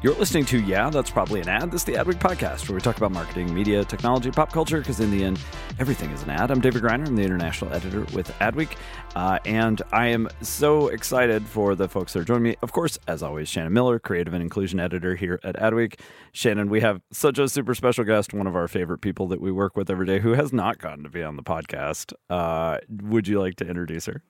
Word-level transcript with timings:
You're 0.00 0.14
listening 0.14 0.44
to 0.46 0.60
Yeah, 0.60 0.90
That's 0.90 1.10
Probably 1.10 1.40
an 1.40 1.48
Ad. 1.48 1.72
This 1.72 1.80
is 1.80 1.84
the 1.84 1.94
Adweek 1.94 2.20
podcast 2.20 2.68
where 2.68 2.76
we 2.76 2.80
talk 2.80 2.98
about 2.98 3.10
marketing, 3.10 3.52
media, 3.52 3.84
technology, 3.84 4.30
pop 4.30 4.52
culture, 4.52 4.78
because 4.78 5.00
in 5.00 5.10
the 5.10 5.24
end, 5.24 5.40
everything 5.80 6.10
is 6.12 6.22
an 6.22 6.30
ad. 6.30 6.52
I'm 6.52 6.60
David 6.60 6.82
Griner. 6.84 7.08
I'm 7.08 7.16
the 7.16 7.24
international 7.24 7.72
editor 7.72 8.02
with 8.14 8.28
Adweek. 8.38 8.76
Uh, 9.16 9.40
and 9.44 9.82
I 9.90 10.06
am 10.06 10.28
so 10.40 10.86
excited 10.86 11.44
for 11.44 11.74
the 11.74 11.88
folks 11.88 12.12
that 12.12 12.20
are 12.20 12.24
joining 12.24 12.44
me. 12.44 12.56
Of 12.62 12.70
course, 12.70 12.96
as 13.08 13.24
always, 13.24 13.48
Shannon 13.48 13.72
Miller, 13.72 13.98
creative 13.98 14.34
and 14.34 14.40
inclusion 14.42 14.78
editor 14.78 15.16
here 15.16 15.40
at 15.42 15.56
Adweek. 15.56 15.98
Shannon, 16.30 16.70
we 16.70 16.80
have 16.80 17.00
such 17.10 17.40
a 17.40 17.48
super 17.48 17.74
special 17.74 18.04
guest, 18.04 18.32
one 18.32 18.46
of 18.46 18.54
our 18.54 18.68
favorite 18.68 19.00
people 19.00 19.26
that 19.26 19.40
we 19.40 19.50
work 19.50 19.76
with 19.76 19.90
every 19.90 20.06
day 20.06 20.20
who 20.20 20.34
has 20.34 20.52
not 20.52 20.78
gotten 20.78 21.02
to 21.02 21.10
be 21.10 21.24
on 21.24 21.34
the 21.34 21.42
podcast. 21.42 22.12
Uh, 22.30 22.78
would 22.88 23.26
you 23.26 23.40
like 23.40 23.56
to 23.56 23.66
introduce 23.66 24.06
her? 24.06 24.22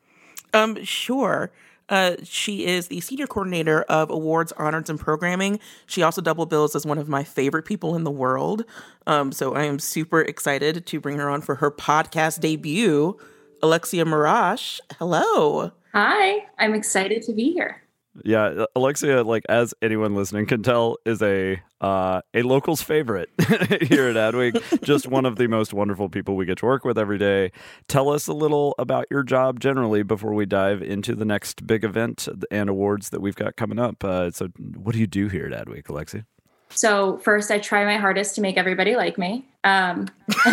Um, 0.55 0.83
sure. 0.83 1.51
Uh, 1.89 2.17
she 2.23 2.67
is 2.67 2.89
the 2.89 3.01
senior 3.01 3.27
coordinator 3.27 3.83
of 3.83 4.11
awards, 4.11 4.53
honors, 4.53 4.91
and 4.91 5.01
programming. 5.01 5.59
She 5.87 6.03
also 6.03 6.21
double 6.21 6.47
bills 6.47 6.77
as 6.77 6.85
one 6.85 6.99
of 6.99 7.09
my 7.09 7.25
favorite 7.25 7.65
people 7.65 7.97
in 7.97 8.05
the 8.05 8.11
world. 8.11 8.65
Um, 9.07 9.33
so 9.33 9.55
I 9.55 9.65
am 9.65 9.79
super 9.79 10.21
excited 10.21 10.87
to 10.87 11.01
bring 11.01 11.19
her 11.19 11.31
on 11.31 11.41
for 11.41 11.57
her 11.57 11.71
podcast 11.71 12.41
debut. 12.41 13.19
Alexia 13.63 14.05
Marash, 14.05 14.81
hello. 14.99 15.73
Hi, 15.93 16.47
I'm 16.59 16.75
excited 16.75 17.23
to 17.23 17.33
be 17.33 17.53
here. 17.53 17.83
Yeah, 18.25 18.65
Alexia, 18.75 19.23
like 19.23 19.45
as 19.49 19.75
anyone 19.83 20.15
listening 20.15 20.47
can 20.47 20.63
tell, 20.63 20.97
is 21.05 21.23
a 21.23 21.63
uh, 21.81 22.21
a 22.35 22.43
local's 22.43 22.83
favorite 22.83 23.31
here 23.41 24.09
at 24.09 24.17
Adweek. 24.17 24.83
Just 24.83 25.07
one 25.07 25.25
of 25.25 25.37
the 25.37 25.47
most 25.47 25.73
wonderful 25.73 26.09
people 26.09 26.37
we 26.37 26.47
get 26.47 26.59
to 26.59 26.67
work 26.67 26.85
with 26.85 26.99
every 26.99 27.19
day. 27.19 27.53
Tell 27.87 28.11
us 28.11 28.27
a 28.27 28.33
little 28.33 28.75
about 28.79 29.07
your 29.11 29.23
job 29.23 29.61
generally 29.61 30.03
before 30.03 30.35
we 30.35 30.47
dive 30.47 30.83
into 30.83 31.15
the 31.15 31.25
next 31.25 31.67
big 31.67 31.85
event 31.85 32.29
and 32.51 32.69
awards 32.69 33.11
that 33.11 33.21
we've 33.21 33.37
got 33.37 33.57
coming 33.57 33.79
up. 33.79 34.03
Uh, 34.03 34.31
so, 34.31 34.49
what 34.77 34.93
do 34.93 34.99
you 34.99 35.07
do 35.07 35.29
here 35.29 35.47
at 35.47 35.67
Adweek, 35.67 35.89
Alexia? 35.89 36.27
So 36.71 37.19
first, 37.19 37.51
I 37.51 37.59
try 37.59 37.85
my 37.85 37.97
hardest 37.97 38.35
to 38.35 38.41
make 38.41 38.57
everybody 38.57 38.97
like 38.97 39.19
me. 39.19 39.47
Um, 39.65 40.09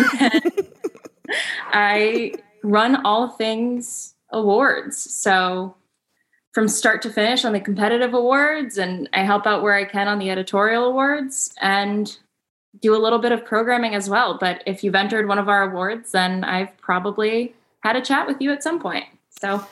I 1.72 2.32
run 2.62 3.04
all 3.04 3.28
things 3.28 4.14
awards. 4.30 4.98
So 5.14 5.76
from 6.56 6.68
start 6.68 7.02
to 7.02 7.10
finish 7.10 7.44
on 7.44 7.52
the 7.52 7.60
competitive 7.60 8.14
awards 8.14 8.78
and 8.78 9.10
I 9.12 9.24
help 9.24 9.46
out 9.46 9.60
where 9.60 9.74
I 9.74 9.84
can 9.84 10.08
on 10.08 10.18
the 10.18 10.30
editorial 10.30 10.86
awards 10.86 11.54
and 11.60 12.16
do 12.80 12.96
a 12.96 12.96
little 12.96 13.18
bit 13.18 13.30
of 13.30 13.44
programming 13.44 13.94
as 13.94 14.08
well. 14.08 14.38
But 14.40 14.62
if 14.64 14.82
you've 14.82 14.94
entered 14.94 15.28
one 15.28 15.38
of 15.38 15.50
our 15.50 15.70
awards, 15.70 16.12
then 16.12 16.44
I've 16.44 16.74
probably 16.78 17.54
had 17.80 17.94
a 17.94 18.00
chat 18.00 18.26
with 18.26 18.40
you 18.40 18.52
at 18.52 18.62
some 18.62 18.80
point. 18.80 19.04
So 19.38 19.66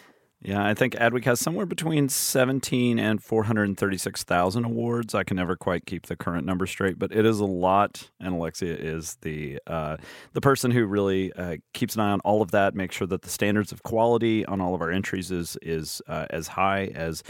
yeah, 0.45 0.63
I 0.63 0.75
think 0.75 0.93
Adweek 0.97 1.25
has 1.25 1.41
somewhere 1.41 1.65
between 1.65 2.11
17 2.11 2.99
and 2.99 3.23
436,000 3.23 4.65
awards. 4.67 5.15
I 5.15 5.25
can 5.25 5.39
never 5.39 5.57
quite 5.57 5.87
keep 5.87 6.05
the 6.05 6.17
current 6.17 6.45
number 6.45 6.67
straight, 6.67 6.99
but 6.99 7.13
it 7.13 7.25
is 7.25 7.41
a 7.41 7.47
lot. 7.47 8.11
And 8.21 8.35
Alexia 8.35 8.75
is 8.75 9.17
the 9.23 9.59
uh, 9.67 9.97
the 10.35 10.43
person 10.43 10.71
who 10.71 10.85
really 10.85 11.33
uh, 11.33 11.57
keeps 11.73 11.95
an 11.95 12.03
eye 12.03 12.11
on 12.11 12.21
all 12.21 12.43
of 12.43 12.51
that, 12.51 12.75
makes 12.75 12.95
sure 12.95 13.07
that 13.07 13.23
the 13.23 13.31
standards 13.31 13.73
of 13.73 13.83
quality 13.85 14.45
on 14.45 14.61
all 14.61 14.75
of 14.75 14.83
our 14.83 14.91
entries 14.91 15.31
is 15.31 15.57
is 15.63 16.03
uh, 16.09 16.27
as 16.29 16.49
high 16.49 16.93
as 16.95 17.23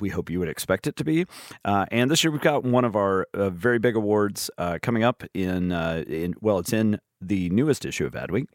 we 0.00 0.08
hope 0.08 0.28
you 0.28 0.40
would 0.40 0.48
expect 0.48 0.88
it 0.88 0.96
to 0.96 1.04
be. 1.04 1.24
Uh, 1.64 1.86
and 1.92 2.10
this 2.10 2.24
year 2.24 2.32
we've 2.32 2.40
got 2.40 2.64
one 2.64 2.84
of 2.84 2.96
our 2.96 3.28
uh, 3.32 3.48
very 3.48 3.78
big 3.78 3.94
awards 3.94 4.50
uh, 4.58 4.80
coming 4.82 5.04
up 5.04 5.22
in 5.34 5.70
in 5.70 6.34
well, 6.40 6.58
it's 6.58 6.72
in 6.72 6.98
the 7.20 7.48
newest 7.50 7.84
issue 7.84 8.06
of 8.06 8.14
Adweek 8.14 8.46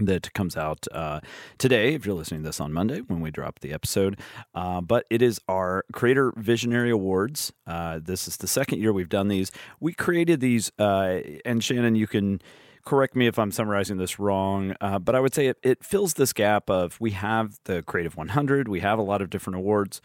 that 0.00 0.32
comes 0.34 0.56
out 0.56 0.86
uh, 0.92 1.20
today 1.58 1.94
if 1.94 2.06
you're 2.06 2.14
listening 2.14 2.42
to 2.42 2.48
this 2.48 2.60
on 2.60 2.72
monday 2.72 3.00
when 3.00 3.20
we 3.20 3.30
drop 3.30 3.60
the 3.60 3.72
episode. 3.72 4.18
Uh, 4.54 4.80
but 4.80 5.06
it 5.10 5.22
is 5.22 5.40
our 5.48 5.84
creator 5.92 6.32
visionary 6.36 6.90
awards. 6.90 7.52
Uh, 7.66 8.00
this 8.02 8.26
is 8.26 8.36
the 8.38 8.48
second 8.48 8.80
year 8.80 8.92
we've 8.92 9.08
done 9.08 9.28
these. 9.28 9.50
We 9.80 9.92
created 9.92 10.40
these 10.40 10.70
uh, 10.78 11.20
and 11.44 11.62
shannon 11.62 11.94
you 11.94 12.06
can 12.06 12.40
correct 12.82 13.14
me 13.14 13.26
if 13.26 13.38
i'm 13.38 13.52
summarizing 13.52 13.98
this 13.98 14.18
wrong 14.18 14.74
uh, 14.80 14.98
but 14.98 15.14
i 15.14 15.20
would 15.20 15.34
say 15.34 15.48
it, 15.48 15.58
it 15.62 15.84
fills 15.84 16.14
this 16.14 16.32
gap 16.32 16.70
of 16.70 16.98
we 16.98 17.10
have 17.10 17.58
the 17.64 17.82
creative 17.82 18.16
100 18.16 18.68
we 18.68 18.80
have 18.80 18.98
a 18.98 19.02
lot 19.02 19.20
of 19.20 19.28
different 19.28 19.56
awards 19.56 20.00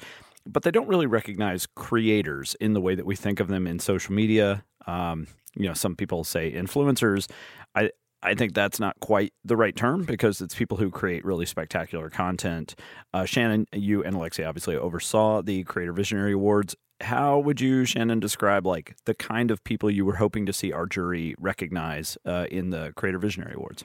but 0.46 0.64
they 0.64 0.72
don't 0.72 0.88
really 0.88 1.08
recognize 1.08 1.66
creators 1.66 2.56
in 2.60 2.74
the 2.74 2.82
way 2.82 2.96
that 2.96 3.06
we 3.06 3.16
think 3.16 3.40
of 3.40 3.48
them 3.48 3.66
in 3.66 3.80
social 3.80 4.14
media. 4.14 4.64
Um, 4.86 5.28
you 5.56 5.68
know 5.68 5.74
some 5.74 5.96
people 5.96 6.24
say 6.24 6.52
influencers. 6.52 7.30
I, 7.74 7.92
I 8.24 8.34
think 8.34 8.54
that's 8.54 8.80
not 8.80 9.00
quite 9.02 9.34
the 9.44 9.56
right 9.56 9.76
term 9.76 10.04
because 10.04 10.42
it's 10.42 10.56
people 10.56 10.78
who 10.78 10.90
create 10.90 11.24
really 11.24 11.46
spectacular 11.46 12.10
content. 12.10 12.76
Uh, 13.14 13.26
Shannon, 13.26 13.68
you 13.72 14.04
and 14.04 14.16
Alexia 14.16 14.48
obviously 14.48 14.76
oversaw 14.76 15.42
the 15.42 15.64
Creator 15.64 15.94
Visionary 15.94 16.34
Awards. 16.34 16.76
How 17.02 17.38
would 17.40 17.60
you, 17.60 17.86
Shannon, 17.86 18.20
describe 18.20 18.66
like 18.66 18.96
the 19.06 19.14
kind 19.14 19.52
of 19.52 19.64
people 19.64 19.92
you 19.92 20.06
were 20.06 20.16
hoping 20.16 20.46
to 20.46 20.54
see 20.54 20.72
our 20.72 20.86
jury 20.86 21.36
recognize 21.38 22.18
uh, 22.26 22.48
in 22.50 22.70
the 22.70 22.94
Creator 22.96 23.20
Visionary 23.20 23.54
Awards? 23.56 23.84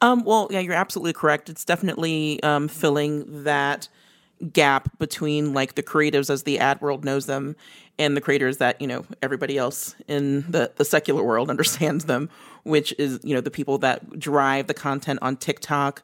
Um, 0.00 0.24
well, 0.24 0.48
yeah, 0.50 0.60
you're 0.60 0.72
absolutely 0.72 1.12
correct. 1.12 1.50
It's 1.50 1.64
definitely 1.64 2.42
um, 2.42 2.68
filling 2.68 3.44
that 3.44 3.88
gap 4.52 4.98
between 4.98 5.52
like 5.52 5.74
the 5.74 5.82
creatives 5.82 6.30
as 6.30 6.42
the 6.42 6.58
ad 6.58 6.80
world 6.80 7.04
knows 7.04 7.26
them 7.26 7.56
and 7.98 8.16
the 8.16 8.20
creators 8.20 8.58
that 8.58 8.80
you 8.80 8.86
know 8.86 9.04
everybody 9.22 9.56
else 9.56 9.94
in 10.08 10.42
the 10.50 10.70
the 10.76 10.84
secular 10.84 11.22
world 11.22 11.50
understands 11.50 12.04
them 12.04 12.28
which 12.64 12.94
is 12.98 13.20
you 13.22 13.34
know 13.34 13.40
the 13.40 13.50
people 13.50 13.78
that 13.78 14.18
drive 14.18 14.66
the 14.66 14.74
content 14.74 15.18
on 15.22 15.36
tiktok 15.36 16.02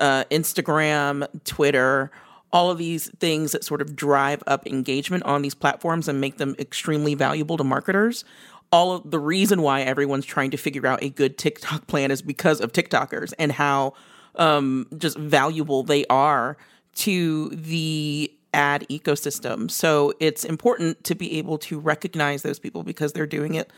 uh, 0.00 0.24
instagram 0.30 1.26
twitter 1.44 2.10
all 2.52 2.70
of 2.70 2.78
these 2.78 3.08
things 3.18 3.52
that 3.52 3.64
sort 3.64 3.80
of 3.80 3.96
drive 3.96 4.42
up 4.46 4.66
engagement 4.66 5.24
on 5.24 5.42
these 5.42 5.54
platforms 5.54 6.06
and 6.06 6.20
make 6.20 6.36
them 6.36 6.54
extremely 6.58 7.14
valuable 7.14 7.56
to 7.56 7.64
marketers. 7.64 8.24
All 8.70 8.92
of 8.92 9.10
the 9.10 9.18
reason 9.18 9.62
why 9.62 9.82
everyone's 9.82 10.26
trying 10.26 10.50
to 10.50 10.56
figure 10.56 10.86
out 10.86 11.02
a 11.02 11.08
good 11.08 11.38
tiktok 11.38 11.86
plan 11.86 12.10
is 12.10 12.20
because 12.20 12.60
of 12.60 12.72
tiktokers 12.72 13.32
and 13.38 13.52
how 13.52 13.94
um, 14.36 14.86
just 14.96 15.16
valuable 15.16 15.82
they 15.82 16.04
are 16.06 16.56
to 16.96 17.48
the 17.50 18.32
ad 18.54 18.86
ecosystem. 18.90 19.70
So 19.70 20.12
it's 20.20 20.44
important 20.44 21.04
to 21.04 21.14
be 21.14 21.38
able 21.38 21.58
to 21.58 21.78
recognize 21.78 22.42
those 22.42 22.58
people 22.58 22.82
because 22.82 23.12
they're 23.12 23.26
doing 23.26 23.54
it 23.54 23.70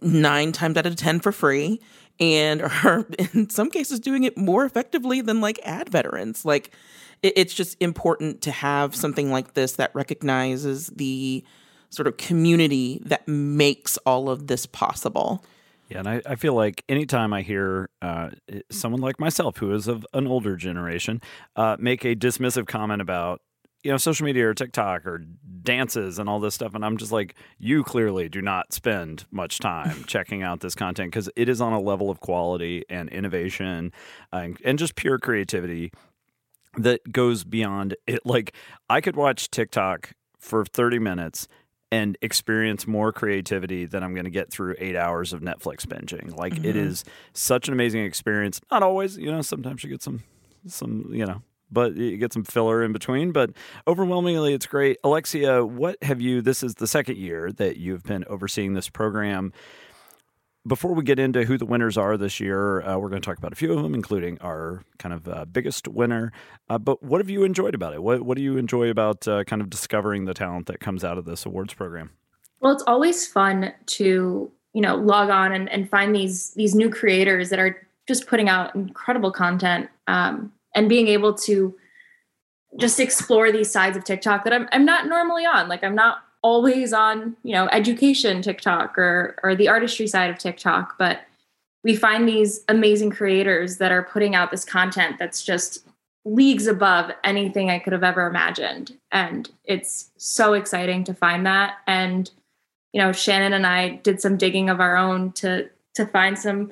nine 0.00 0.52
times 0.52 0.76
out 0.76 0.86
of 0.86 0.96
10 0.96 1.20
for 1.20 1.32
free 1.32 1.80
and 2.18 2.62
are 2.62 3.06
in 3.34 3.48
some 3.50 3.70
cases 3.70 4.00
doing 4.00 4.24
it 4.24 4.36
more 4.36 4.64
effectively 4.64 5.20
than 5.20 5.40
like 5.40 5.60
ad 5.64 5.88
veterans. 5.88 6.44
Like 6.44 6.72
it's 7.22 7.54
just 7.54 7.76
important 7.80 8.42
to 8.42 8.50
have 8.50 8.94
something 8.94 9.30
like 9.30 9.54
this 9.54 9.72
that 9.72 9.94
recognizes 9.94 10.88
the 10.88 11.44
sort 11.90 12.06
of 12.06 12.16
community 12.16 13.00
that 13.06 13.26
makes 13.26 13.96
all 13.98 14.28
of 14.28 14.48
this 14.48 14.66
possible. 14.66 15.44
Yeah, 15.88 16.00
and 16.00 16.08
I, 16.08 16.22
I 16.26 16.34
feel 16.34 16.54
like 16.54 16.82
anytime 16.88 17.32
I 17.32 17.42
hear 17.42 17.90
uh, 18.02 18.30
someone 18.70 19.00
like 19.00 19.20
myself, 19.20 19.58
who 19.58 19.72
is 19.72 19.86
of 19.86 20.04
an 20.12 20.26
older 20.26 20.56
generation, 20.56 21.20
uh, 21.54 21.76
make 21.78 22.04
a 22.04 22.16
dismissive 22.16 22.66
comment 22.66 23.00
about 23.00 23.40
you 23.84 23.92
know 23.92 23.96
social 23.96 24.24
media 24.26 24.48
or 24.48 24.54
TikTok 24.54 25.06
or 25.06 25.24
dances 25.62 26.18
and 26.18 26.28
all 26.28 26.40
this 26.40 26.54
stuff, 26.54 26.74
and 26.74 26.84
I'm 26.84 26.96
just 26.96 27.12
like, 27.12 27.36
you 27.58 27.84
clearly 27.84 28.28
do 28.28 28.42
not 28.42 28.72
spend 28.72 29.26
much 29.30 29.60
time 29.60 30.04
checking 30.06 30.42
out 30.42 30.60
this 30.60 30.74
content 30.74 31.12
because 31.12 31.30
it 31.36 31.48
is 31.48 31.60
on 31.60 31.72
a 31.72 31.80
level 31.80 32.10
of 32.10 32.18
quality 32.18 32.84
and 32.90 33.08
innovation 33.10 33.92
uh, 34.32 34.38
and, 34.38 34.58
and 34.64 34.78
just 34.78 34.96
pure 34.96 35.18
creativity 35.18 35.92
that 36.76 37.12
goes 37.12 37.44
beyond 37.44 37.94
it. 38.08 38.20
Like 38.24 38.54
I 38.90 39.00
could 39.00 39.14
watch 39.14 39.50
TikTok 39.50 40.14
for 40.38 40.64
30 40.64 40.98
minutes 40.98 41.46
and 41.96 42.18
experience 42.20 42.86
more 42.86 43.10
creativity 43.10 43.86
than 43.86 44.02
I'm 44.02 44.12
going 44.12 44.24
to 44.24 44.30
get 44.30 44.50
through 44.50 44.76
eight 44.78 44.96
hours 44.96 45.32
of 45.32 45.40
Netflix 45.40 45.86
binging. 45.86 46.36
Like 46.36 46.54
mm-hmm. 46.54 46.66
it 46.66 46.76
is 46.76 47.04
such 47.32 47.68
an 47.68 47.74
amazing 47.74 48.04
experience. 48.04 48.60
Not 48.70 48.82
always, 48.82 49.16
you 49.16 49.32
know. 49.32 49.40
Sometimes 49.40 49.82
you 49.82 49.90
get 49.90 50.02
some 50.02 50.22
some 50.66 51.08
you 51.12 51.24
know 51.24 51.42
but 51.70 51.96
you 51.96 52.16
get 52.16 52.32
some 52.32 52.44
filler 52.44 52.82
in 52.84 52.92
between. 52.92 53.32
But 53.32 53.50
overwhelmingly, 53.88 54.54
it's 54.54 54.66
great. 54.66 54.98
Alexia, 55.02 55.64
what 55.64 56.02
have 56.02 56.20
you? 56.20 56.42
This 56.42 56.62
is 56.62 56.74
the 56.74 56.86
second 56.86 57.16
year 57.16 57.50
that 57.52 57.76
you've 57.76 58.04
been 58.04 58.24
overseeing 58.28 58.74
this 58.74 58.88
program. 58.88 59.52
Before 60.66 60.94
we 60.94 61.04
get 61.04 61.18
into 61.18 61.44
who 61.44 61.58
the 61.58 61.66
winners 61.66 61.96
are 61.96 62.16
this 62.16 62.40
year, 62.40 62.82
uh, 62.82 62.98
we're 62.98 63.08
going 63.08 63.22
to 63.22 63.26
talk 63.26 63.38
about 63.38 63.52
a 63.52 63.56
few 63.56 63.72
of 63.72 63.82
them, 63.82 63.94
including 63.94 64.38
our 64.40 64.82
kind 64.98 65.12
of 65.12 65.28
uh, 65.28 65.44
biggest 65.44 65.86
winner. 65.86 66.32
Uh, 66.68 66.78
but 66.78 67.02
what 67.02 67.20
have 67.20 67.30
you 67.30 67.44
enjoyed 67.44 67.74
about 67.74 67.94
it? 67.94 68.02
What 68.02 68.22
What 68.22 68.36
do 68.36 68.42
you 68.42 68.56
enjoy 68.56 68.90
about 68.90 69.28
uh, 69.28 69.44
kind 69.44 69.62
of 69.62 69.70
discovering 69.70 70.24
the 70.24 70.34
talent 70.34 70.66
that 70.66 70.80
comes 70.80 71.04
out 71.04 71.18
of 71.18 71.24
this 71.24 71.46
awards 71.46 71.74
program? 71.74 72.10
Well, 72.60 72.72
it's 72.72 72.82
always 72.86 73.26
fun 73.26 73.72
to 73.86 74.50
you 74.72 74.82
know 74.82 74.96
log 74.96 75.30
on 75.30 75.52
and, 75.52 75.68
and 75.68 75.88
find 75.88 76.14
these 76.14 76.52
these 76.54 76.74
new 76.74 76.90
creators 76.90 77.50
that 77.50 77.58
are 77.58 77.86
just 78.08 78.26
putting 78.26 78.48
out 78.48 78.74
incredible 78.74 79.30
content. 79.30 79.88
Um, 80.08 80.52
and 80.76 80.88
being 80.88 81.08
able 81.08 81.34
to 81.34 81.74
just 82.78 83.00
explore 83.00 83.50
these 83.50 83.70
sides 83.70 83.96
of 83.96 84.04
TikTok 84.04 84.44
that 84.44 84.52
I'm 84.52 84.68
I'm 84.72 84.84
not 84.84 85.06
normally 85.06 85.46
on. 85.46 85.68
Like 85.68 85.82
I'm 85.82 85.94
not 85.94 86.18
always 86.46 86.92
on, 86.92 87.36
you 87.42 87.52
know, 87.52 87.68
education 87.72 88.40
TikTok 88.40 88.96
or 88.96 89.34
or 89.42 89.56
the 89.56 89.66
artistry 89.66 90.06
side 90.06 90.30
of 90.30 90.38
TikTok, 90.38 90.94
but 90.96 91.22
we 91.82 91.96
find 91.96 92.28
these 92.28 92.64
amazing 92.68 93.10
creators 93.10 93.78
that 93.78 93.90
are 93.90 94.04
putting 94.04 94.36
out 94.36 94.52
this 94.52 94.64
content 94.64 95.16
that's 95.18 95.44
just 95.44 95.84
leagues 96.24 96.68
above 96.68 97.10
anything 97.24 97.68
I 97.68 97.80
could 97.80 97.92
have 97.92 98.04
ever 98.04 98.28
imagined. 98.28 98.96
And 99.10 99.50
it's 99.64 100.12
so 100.18 100.52
exciting 100.52 101.02
to 101.04 101.14
find 101.14 101.44
that 101.46 101.78
and 101.88 102.30
you 102.92 103.02
know, 103.02 103.12
Shannon 103.12 103.52
and 103.52 103.66
I 103.66 103.96
did 103.96 104.20
some 104.20 104.36
digging 104.36 104.70
of 104.70 104.78
our 104.78 104.96
own 104.96 105.32
to 105.32 105.68
to 105.96 106.06
find 106.06 106.38
some 106.38 106.70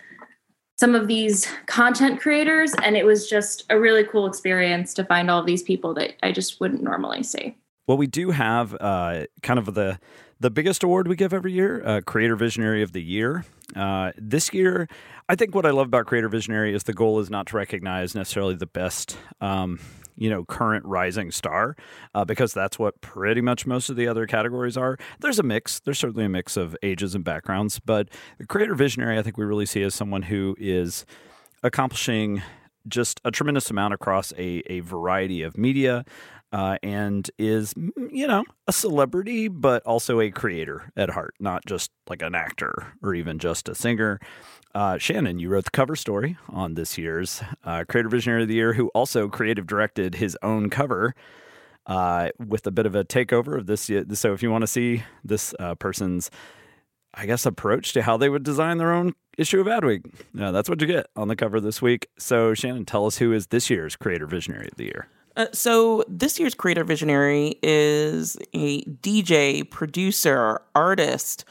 some 0.78 0.94
of 0.94 1.08
these 1.08 1.48
content 1.66 2.20
creators 2.20 2.74
and 2.84 2.96
it 2.96 3.04
was 3.04 3.28
just 3.28 3.64
a 3.70 3.80
really 3.80 4.04
cool 4.04 4.26
experience 4.28 4.94
to 4.94 5.04
find 5.04 5.28
all 5.28 5.40
of 5.40 5.46
these 5.46 5.64
people 5.64 5.94
that 5.94 6.14
I 6.22 6.30
just 6.30 6.60
wouldn't 6.60 6.84
normally 6.84 7.24
see. 7.24 7.56
Well, 7.86 7.96
we 7.96 8.06
do 8.06 8.30
have 8.30 8.74
uh, 8.80 9.24
kind 9.42 9.58
of 9.58 9.74
the 9.74 9.98
the 10.40 10.50
biggest 10.50 10.82
award 10.82 11.08
we 11.08 11.16
give 11.16 11.32
every 11.32 11.52
year, 11.52 11.82
uh, 11.86 12.00
Creator 12.00 12.36
Visionary 12.36 12.82
of 12.82 12.92
the 12.92 13.02
Year. 13.02 13.44
Uh, 13.74 14.12
this 14.18 14.52
year, 14.52 14.88
I 15.28 15.36
think 15.36 15.54
what 15.54 15.64
I 15.64 15.70
love 15.70 15.86
about 15.86 16.06
Creator 16.06 16.28
Visionary 16.28 16.74
is 16.74 16.82
the 16.82 16.92
goal 16.92 17.20
is 17.20 17.30
not 17.30 17.46
to 17.48 17.56
recognize 17.56 18.14
necessarily 18.14 18.54
the 18.54 18.66
best 18.66 19.16
um, 19.40 19.78
you 20.16 20.30
know 20.30 20.44
current 20.44 20.84
rising 20.84 21.30
star 21.30 21.76
uh, 22.14 22.24
because 22.24 22.52
that's 22.52 22.78
what 22.78 23.00
pretty 23.00 23.40
much 23.40 23.66
most 23.66 23.90
of 23.90 23.96
the 23.96 24.06
other 24.06 24.26
categories 24.26 24.76
are 24.76 24.96
there's 25.20 25.38
a 25.38 25.42
mix 25.42 25.80
there's 25.80 25.98
certainly 25.98 26.24
a 26.24 26.28
mix 26.28 26.56
of 26.56 26.76
ages 26.82 27.14
and 27.14 27.24
backgrounds 27.24 27.80
but 27.80 28.08
the 28.38 28.46
creator 28.46 28.74
visionary 28.74 29.18
i 29.18 29.22
think 29.22 29.36
we 29.36 29.44
really 29.44 29.66
see 29.66 29.82
as 29.82 29.94
someone 29.94 30.22
who 30.22 30.54
is 30.58 31.04
accomplishing 31.62 32.42
just 32.86 33.20
a 33.24 33.30
tremendous 33.30 33.70
amount 33.70 33.94
across 33.94 34.32
a, 34.32 34.62
a 34.66 34.80
variety 34.80 35.42
of 35.42 35.56
media 35.56 36.04
uh, 36.54 36.78
and 36.84 37.32
is, 37.36 37.74
mm, 37.74 37.90
you 38.12 38.28
know, 38.28 38.44
a 38.68 38.72
celebrity, 38.72 39.48
but 39.48 39.82
also 39.82 40.20
a 40.20 40.30
creator 40.30 40.92
at 40.96 41.10
heart, 41.10 41.34
not 41.40 41.66
just 41.66 41.90
like 42.08 42.22
an 42.22 42.36
actor 42.36 42.94
or 43.02 43.12
even 43.12 43.40
just 43.40 43.68
a 43.68 43.74
singer. 43.74 44.20
Uh, 44.72 44.96
Shannon, 44.96 45.40
you 45.40 45.48
wrote 45.48 45.64
the 45.64 45.72
cover 45.72 45.96
story 45.96 46.36
on 46.48 46.74
this 46.74 46.96
year's 46.96 47.42
uh, 47.64 47.82
Creator 47.88 48.08
Visionary 48.08 48.42
of 48.42 48.48
the 48.48 48.54
Year, 48.54 48.72
who 48.74 48.86
also 48.94 49.28
creative 49.28 49.66
directed 49.66 50.14
his 50.14 50.38
own 50.42 50.70
cover 50.70 51.16
uh, 51.86 52.28
with 52.38 52.64
a 52.68 52.70
bit 52.70 52.86
of 52.86 52.94
a 52.94 53.04
takeover 53.04 53.58
of 53.58 53.66
this. 53.66 53.90
So, 54.18 54.32
if 54.32 54.42
you 54.42 54.50
want 54.50 54.62
to 54.62 54.68
see 54.68 55.02
this 55.24 55.54
uh, 55.58 55.74
person's, 55.74 56.30
I 57.14 57.26
guess, 57.26 57.46
approach 57.46 57.92
to 57.94 58.02
how 58.02 58.16
they 58.16 58.28
would 58.28 58.44
design 58.44 58.78
their 58.78 58.92
own 58.92 59.14
issue 59.36 59.60
of 59.60 59.66
Adweek, 59.66 60.04
yeah, 60.32 60.52
that's 60.52 60.68
what 60.68 60.80
you 60.80 60.86
get 60.86 61.06
on 61.16 61.26
the 61.26 61.36
cover 61.36 61.60
this 61.60 61.82
week. 61.82 62.08
So, 62.16 62.54
Shannon, 62.54 62.84
tell 62.84 63.06
us 63.06 63.18
who 63.18 63.32
is 63.32 63.48
this 63.48 63.70
year's 63.70 63.96
Creator 63.96 64.26
Visionary 64.26 64.68
of 64.68 64.76
the 64.76 64.84
Year. 64.84 65.08
Uh, 65.36 65.46
so 65.52 66.04
this 66.08 66.38
year's 66.38 66.54
creator 66.54 66.84
visionary 66.84 67.56
is 67.62 68.36
a 68.52 68.82
DJ, 68.84 69.68
producer, 69.68 70.60
artist 70.74 71.44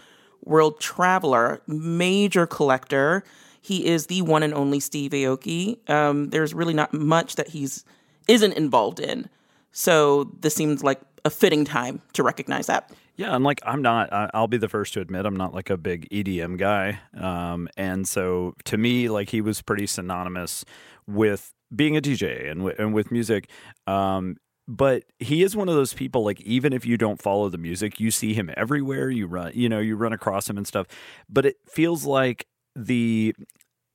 world 0.46 0.80
traveler, 0.80 1.62
major 1.68 2.46
collector. 2.46 3.24
He 3.62 3.86
is 3.86 4.08
the 4.08 4.22
one 4.22 4.44
and 4.44 4.54
only 4.54 4.80
Steve 4.80 5.12
Aoki. 5.12 5.90
Um, 5.90 6.30
there's 6.30 6.54
really 6.54 6.74
not 6.74 6.94
much 6.94 7.36
that 7.36 7.50
he's 7.50 7.86
isn't 8.28 8.54
involved 8.54 9.00
in, 9.00 9.30
so 9.72 10.26
this 10.40 10.56
seems 10.56 10.84
like 10.84 11.02
a 11.26 11.30
fitting 11.30 11.66
time 11.66 12.02
to 12.14 12.24
recognize 12.24 12.68
that. 12.68 12.92
Yeah, 13.16 13.36
and 13.36 13.44
like 13.44 13.62
I'm 13.66 13.82
not. 13.82 14.10
I'll 14.34 14.48
be 14.48 14.58
the 14.58 14.70
first 14.70 14.94
to 14.96 15.02
admit 15.02 15.26
I'm 15.26 15.36
not 15.36 15.54
like 15.54 15.70
a 15.70 15.78
big 15.78 16.10
EDM 16.10 16.58
guy, 16.58 17.00
um, 17.16 17.70
and 17.78 18.08
so 18.08 18.56
to 18.66 18.78
me, 18.78 19.10
like 19.10 19.30
he 19.30 19.42
was 19.42 19.62
pretty 19.62 19.88
synonymous 19.88 20.66
with 21.06 21.54
being 21.76 21.98
a 21.98 22.02
DJ 22.02 22.50
and 22.50 22.62
w- 22.62 22.76
and 22.78 22.94
with 22.94 23.12
music. 23.12 23.50
Um, 23.88 24.38
but 24.68 25.04
he 25.20 25.44
is 25.44 25.56
one 25.56 25.68
of 25.68 25.76
those 25.76 25.94
people 25.94 26.24
like 26.24 26.40
even 26.42 26.74
if 26.74 26.86
you 26.86 26.98
don't 26.98 27.22
follow 27.22 27.50
the 27.50 27.58
music 27.58 28.00
you 28.00 28.10
see 28.12 28.34
him 28.34 28.50
everywhere 28.56 29.10
you 29.10 29.28
run 29.28 29.52
you 29.54 29.68
know 29.68 29.80
you 29.80 29.96
run 29.96 30.14
across 30.14 30.50
him 30.50 30.58
and 30.58 30.68
stuff 30.68 30.88
but 31.30 31.46
it 31.46 31.58
feels 31.68 32.06
like 32.06 32.48
the 32.76 33.36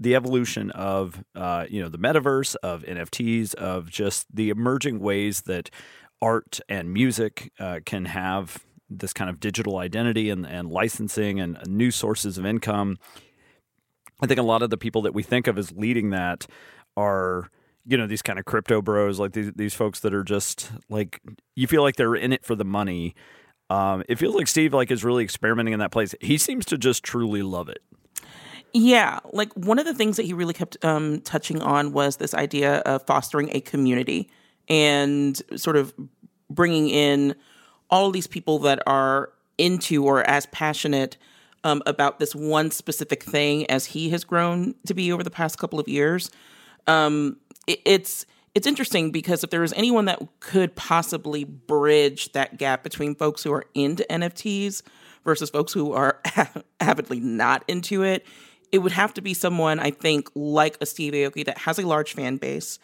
the 0.00 0.14
evolution 0.14 0.70
of 0.72 1.24
uh, 1.34 1.66
you 1.68 1.82
know 1.82 1.88
the 1.88 1.98
metaverse 1.98 2.54
of 2.62 2.82
nfts 2.82 3.54
of 3.54 3.90
just 3.90 4.26
the 4.34 4.50
emerging 4.50 5.00
ways 5.00 5.42
that 5.42 5.70
art 6.20 6.60
and 6.68 6.92
music 6.92 7.52
uh, 7.58 7.80
can 7.86 8.04
have 8.04 8.64
this 8.90 9.12
kind 9.12 9.28
of 9.28 9.38
digital 9.38 9.76
identity 9.78 10.30
and, 10.30 10.46
and 10.46 10.70
licensing 10.70 11.40
and 11.40 11.58
new 11.66 11.90
sources 11.90 12.36
of 12.36 12.44
income 12.44 12.98
i 14.20 14.26
think 14.26 14.38
a 14.38 14.42
lot 14.42 14.62
of 14.62 14.70
the 14.70 14.76
people 14.76 15.02
that 15.02 15.14
we 15.14 15.22
think 15.22 15.46
of 15.46 15.56
as 15.56 15.72
leading 15.72 16.10
that 16.10 16.46
are 16.96 17.50
you 17.88 17.96
know 17.96 18.06
these 18.06 18.22
kind 18.22 18.38
of 18.38 18.44
crypto 18.44 18.82
bros 18.82 19.18
like 19.18 19.32
these 19.32 19.50
these 19.56 19.74
folks 19.74 20.00
that 20.00 20.14
are 20.14 20.22
just 20.22 20.70
like 20.88 21.20
you 21.56 21.66
feel 21.66 21.82
like 21.82 21.96
they're 21.96 22.14
in 22.14 22.32
it 22.32 22.44
for 22.44 22.54
the 22.54 22.64
money. 22.64 23.14
Um, 23.70 24.02
it 24.08 24.16
feels 24.16 24.34
like 24.34 24.46
steve 24.46 24.72
like 24.72 24.90
is 24.90 25.04
really 25.04 25.24
experimenting 25.24 25.72
in 25.72 25.80
that 25.80 25.90
place. 25.90 26.14
He 26.20 26.38
seems 26.38 26.64
to 26.66 26.78
just 26.78 27.02
truly 27.02 27.42
love 27.42 27.68
it. 27.68 27.82
Yeah 28.74 29.20
like 29.32 29.52
one 29.54 29.78
of 29.78 29.86
the 29.86 29.94
things 29.94 30.16
that 30.18 30.26
he 30.26 30.34
really 30.34 30.54
kept 30.54 30.82
um, 30.84 31.22
touching 31.22 31.62
on 31.62 31.92
was 31.92 32.16
this 32.16 32.34
idea 32.34 32.76
of 32.80 33.04
fostering 33.06 33.48
a 33.52 33.60
community 33.60 34.30
and 34.68 35.40
sort 35.56 35.76
of 35.76 35.94
bringing 36.50 36.88
in 36.88 37.34
all 37.90 38.10
these 38.10 38.26
people 38.26 38.58
that 38.60 38.82
are 38.86 39.30
into 39.56 40.04
or 40.04 40.22
as 40.28 40.46
passionate 40.46 41.16
um, 41.64 41.82
about 41.86 42.18
this 42.18 42.34
one 42.34 42.70
specific 42.70 43.22
thing 43.22 43.68
as 43.70 43.86
he 43.86 44.10
has 44.10 44.24
grown 44.24 44.74
to 44.86 44.94
be 44.94 45.12
over 45.12 45.22
the 45.22 45.30
past 45.30 45.58
couple 45.58 45.80
of 45.80 45.88
years. 45.88 46.30
Um, 46.86 47.36
it's 47.68 48.26
it's 48.54 48.66
interesting 48.66 49.12
because 49.12 49.44
if 49.44 49.50
there 49.50 49.60
was 49.60 49.72
anyone 49.74 50.06
that 50.06 50.20
could 50.40 50.74
possibly 50.74 51.44
bridge 51.44 52.32
that 52.32 52.58
gap 52.58 52.82
between 52.82 53.14
folks 53.14 53.42
who 53.42 53.52
are 53.52 53.64
into 53.74 54.04
NFTs 54.10 54.82
versus 55.24 55.50
folks 55.50 55.72
who 55.72 55.92
are 55.92 56.20
avidly 56.80 57.20
not 57.20 57.62
into 57.68 58.02
it, 58.02 58.26
it 58.72 58.78
would 58.78 58.92
have 58.92 59.14
to 59.14 59.20
be 59.20 59.34
someone 59.34 59.78
I 59.78 59.90
think 59.90 60.28
like 60.34 60.76
a 60.80 60.86
Steve 60.86 61.12
Aoki 61.12 61.44
that 61.44 61.58
has 61.58 61.78
a 61.78 61.86
large 61.86 62.14
fan 62.14 62.36
base 62.36 62.78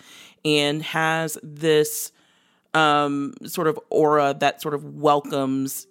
and 0.44 0.82
has 0.82 1.38
this 1.42 2.12
um, 2.74 3.34
sort 3.46 3.66
of 3.66 3.78
aura 3.90 4.34
that 4.40 4.60
sort 4.60 4.74
of 4.74 4.84
welcomes 4.84 5.86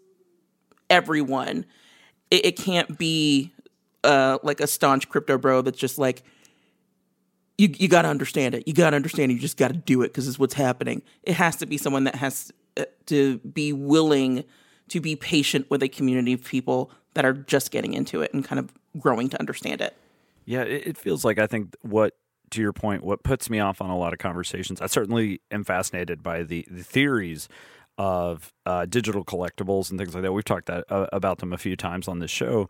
everyone. 0.89 1.65
It, 2.29 2.45
it 2.45 2.57
can't 2.57 2.97
be 2.97 3.51
uh, 4.03 4.37
like 4.43 4.59
a 4.59 4.67
staunch 4.67 5.09
crypto 5.09 5.37
bro 5.37 5.61
that's 5.61 5.77
just 5.77 5.97
like, 5.97 6.23
you 7.57 7.69
you 7.77 7.87
got 7.87 8.03
to 8.03 8.07
understand 8.07 8.55
it. 8.55 8.67
You 8.67 8.73
got 8.73 8.91
to 8.91 8.95
understand 8.95 9.31
it. 9.31 9.35
You 9.35 9.41
just 9.41 9.57
got 9.57 9.69
to 9.69 9.73
do 9.77 10.01
it 10.01 10.07
because 10.07 10.27
it's 10.27 10.39
what's 10.39 10.55
happening. 10.55 11.01
It 11.23 11.33
has 11.35 11.55
to 11.57 11.65
be 11.65 11.77
someone 11.77 12.03
that 12.05 12.15
has 12.15 12.51
uh, 12.77 12.85
to 13.07 13.37
be 13.39 13.73
willing 13.73 14.43
to 14.89 14.99
be 14.99 15.15
patient 15.15 15.69
with 15.69 15.81
a 15.83 15.87
community 15.87 16.33
of 16.33 16.43
people 16.43 16.91
that 17.13 17.25
are 17.25 17.33
just 17.33 17.71
getting 17.71 17.93
into 17.93 18.21
it 18.21 18.33
and 18.33 18.43
kind 18.43 18.59
of 18.59 18.73
growing 18.99 19.29
to 19.29 19.39
understand 19.39 19.81
it. 19.81 19.95
Yeah, 20.45 20.63
it, 20.63 20.97
feels 20.97 21.23
like 21.23 21.39
I 21.39 21.47
think 21.47 21.75
what 21.81 22.15
to 22.51 22.61
your 22.61 22.73
point, 22.73 23.03
what 23.03 23.23
puts 23.23 23.49
me 23.49 23.59
off 23.59 23.81
on 23.81 23.89
a 23.89 23.97
lot 23.97 24.13
of 24.13 24.19
conversations. 24.19 24.81
I 24.81 24.87
certainly 24.87 25.41
am 25.51 25.63
fascinated 25.63 26.21
by 26.21 26.43
the, 26.43 26.67
the 26.69 26.83
theories 26.83 27.47
of 27.97 28.53
uh, 28.65 28.85
digital 28.85 29.23
collectibles 29.23 29.89
and 29.89 29.99
things 29.99 30.13
like 30.13 30.23
that. 30.23 30.33
We've 30.33 30.43
talked 30.43 30.65
that, 30.65 30.85
uh, 30.89 31.07
about 31.13 31.37
them 31.37 31.53
a 31.53 31.57
few 31.57 31.75
times 31.75 32.07
on 32.07 32.19
this 32.19 32.31
show 32.31 32.69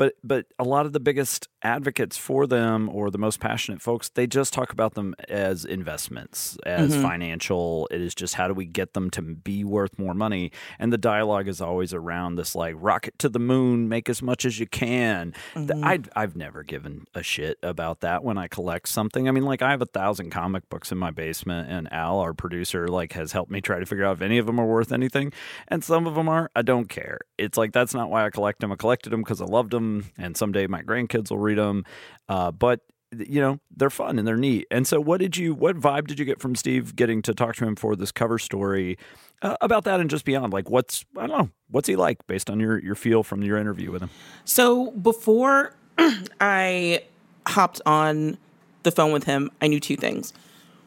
but 0.00 0.14
but 0.24 0.46
a 0.58 0.64
lot 0.64 0.86
of 0.86 0.94
the 0.94 0.98
biggest 0.98 1.46
advocates 1.62 2.16
for 2.16 2.46
them 2.46 2.88
or 2.88 3.10
the 3.10 3.18
most 3.18 3.38
passionate 3.38 3.82
folks, 3.82 4.08
they 4.08 4.26
just 4.26 4.54
talk 4.54 4.72
about 4.72 4.94
them 4.94 5.14
as 5.28 5.66
investments, 5.66 6.56
as 6.64 6.92
Mm-hmm. 6.92 7.02
financial. 7.02 7.86
It 7.90 8.00
is 8.00 8.14
just 8.14 8.34
how 8.34 8.48
do 8.48 8.54
we 8.54 8.64
get 8.64 8.94
them 8.94 9.10
to 9.10 9.20
be 9.20 9.62
worth 9.62 9.98
more 9.98 10.14
money? 10.14 10.52
And 10.78 10.90
the 10.90 10.96
dialogue 11.12 11.48
is 11.48 11.60
always 11.60 11.92
around 11.92 12.36
this 12.36 12.54
like 12.54 12.74
rocket 12.78 13.18
to 13.18 13.28
the 13.28 13.38
moon, 13.38 13.90
make 13.90 14.08
as 14.08 14.22
much 14.22 14.46
as 14.46 14.58
you 14.58 14.66
can. 14.66 15.34
Mm-hmm. 15.54 15.84
I 15.84 16.00
I've 16.16 16.34
never 16.34 16.62
given 16.62 17.04
a 17.14 17.22
shit 17.22 17.58
about 17.62 18.00
that 18.00 18.24
when 18.24 18.38
I 18.38 18.48
collect 18.48 18.88
something. 18.88 19.28
I 19.28 19.32
mean, 19.32 19.44
like 19.44 19.60
I 19.60 19.70
have 19.70 19.82
a 19.82 19.92
thousand 20.00 20.30
comic 20.30 20.66
books 20.70 20.90
in 20.90 20.96
my 20.96 21.10
basement, 21.10 21.70
and 21.70 21.92
Al, 21.92 22.20
our 22.20 22.32
producer, 22.32 22.88
like 22.88 23.12
has 23.12 23.32
helped 23.32 23.50
me 23.52 23.60
try 23.60 23.78
to 23.78 23.84
figure 23.84 24.06
out 24.06 24.16
if 24.16 24.22
any 24.22 24.38
of 24.38 24.46
them 24.46 24.58
are 24.58 24.66
worth 24.66 24.92
anything, 24.92 25.30
and 25.68 25.84
some 25.84 26.06
of 26.06 26.14
them 26.14 26.26
are. 26.26 26.50
I 26.56 26.62
don't 26.62 26.88
care. 26.88 27.18
It's 27.36 27.58
like 27.58 27.72
that's 27.72 27.92
not 27.92 28.08
why 28.08 28.24
I 28.24 28.30
collect 28.30 28.60
them. 28.60 28.72
I 28.72 28.76
collected 28.76 29.10
them 29.10 29.20
because 29.20 29.42
I 29.42 29.44
loved 29.44 29.72
them, 29.72 29.89
and 30.18 30.36
someday 30.36 30.66
my 30.66 30.82
grandkids 30.82 31.30
will 31.30 31.38
read 31.38 31.58
them. 31.58 31.84
Uh, 32.28 32.50
but 32.50 32.80
you 33.12 33.40
know 33.40 33.58
they're 33.76 33.90
fun 33.90 34.18
and 34.18 34.26
they're 34.26 34.36
neat. 34.36 34.66
And 34.70 34.86
so, 34.86 35.00
what 35.00 35.20
did 35.20 35.36
you? 35.36 35.54
What 35.54 35.76
vibe 35.76 36.06
did 36.06 36.18
you 36.18 36.24
get 36.24 36.40
from 36.40 36.54
Steve 36.54 36.94
getting 36.94 37.22
to 37.22 37.34
talk 37.34 37.56
to 37.56 37.64
him 37.64 37.76
for 37.76 37.96
this 37.96 38.12
cover 38.12 38.38
story 38.38 38.98
uh, 39.42 39.56
about 39.60 39.84
that 39.84 40.00
and 40.00 40.08
just 40.08 40.24
beyond? 40.24 40.52
Like, 40.52 40.70
what's 40.70 41.04
I 41.16 41.26
don't 41.26 41.38
know, 41.38 41.50
what's 41.70 41.88
he 41.88 41.96
like 41.96 42.26
based 42.26 42.48
on 42.50 42.60
your 42.60 42.78
your 42.78 42.94
feel 42.94 43.22
from 43.22 43.42
your 43.42 43.58
interview 43.58 43.90
with 43.90 44.02
him? 44.02 44.10
So 44.44 44.92
before 44.92 45.74
I 46.40 47.04
hopped 47.46 47.80
on 47.84 48.38
the 48.82 48.92
phone 48.92 49.12
with 49.12 49.24
him, 49.24 49.50
I 49.60 49.66
knew 49.66 49.80
two 49.80 49.96
things. 49.96 50.32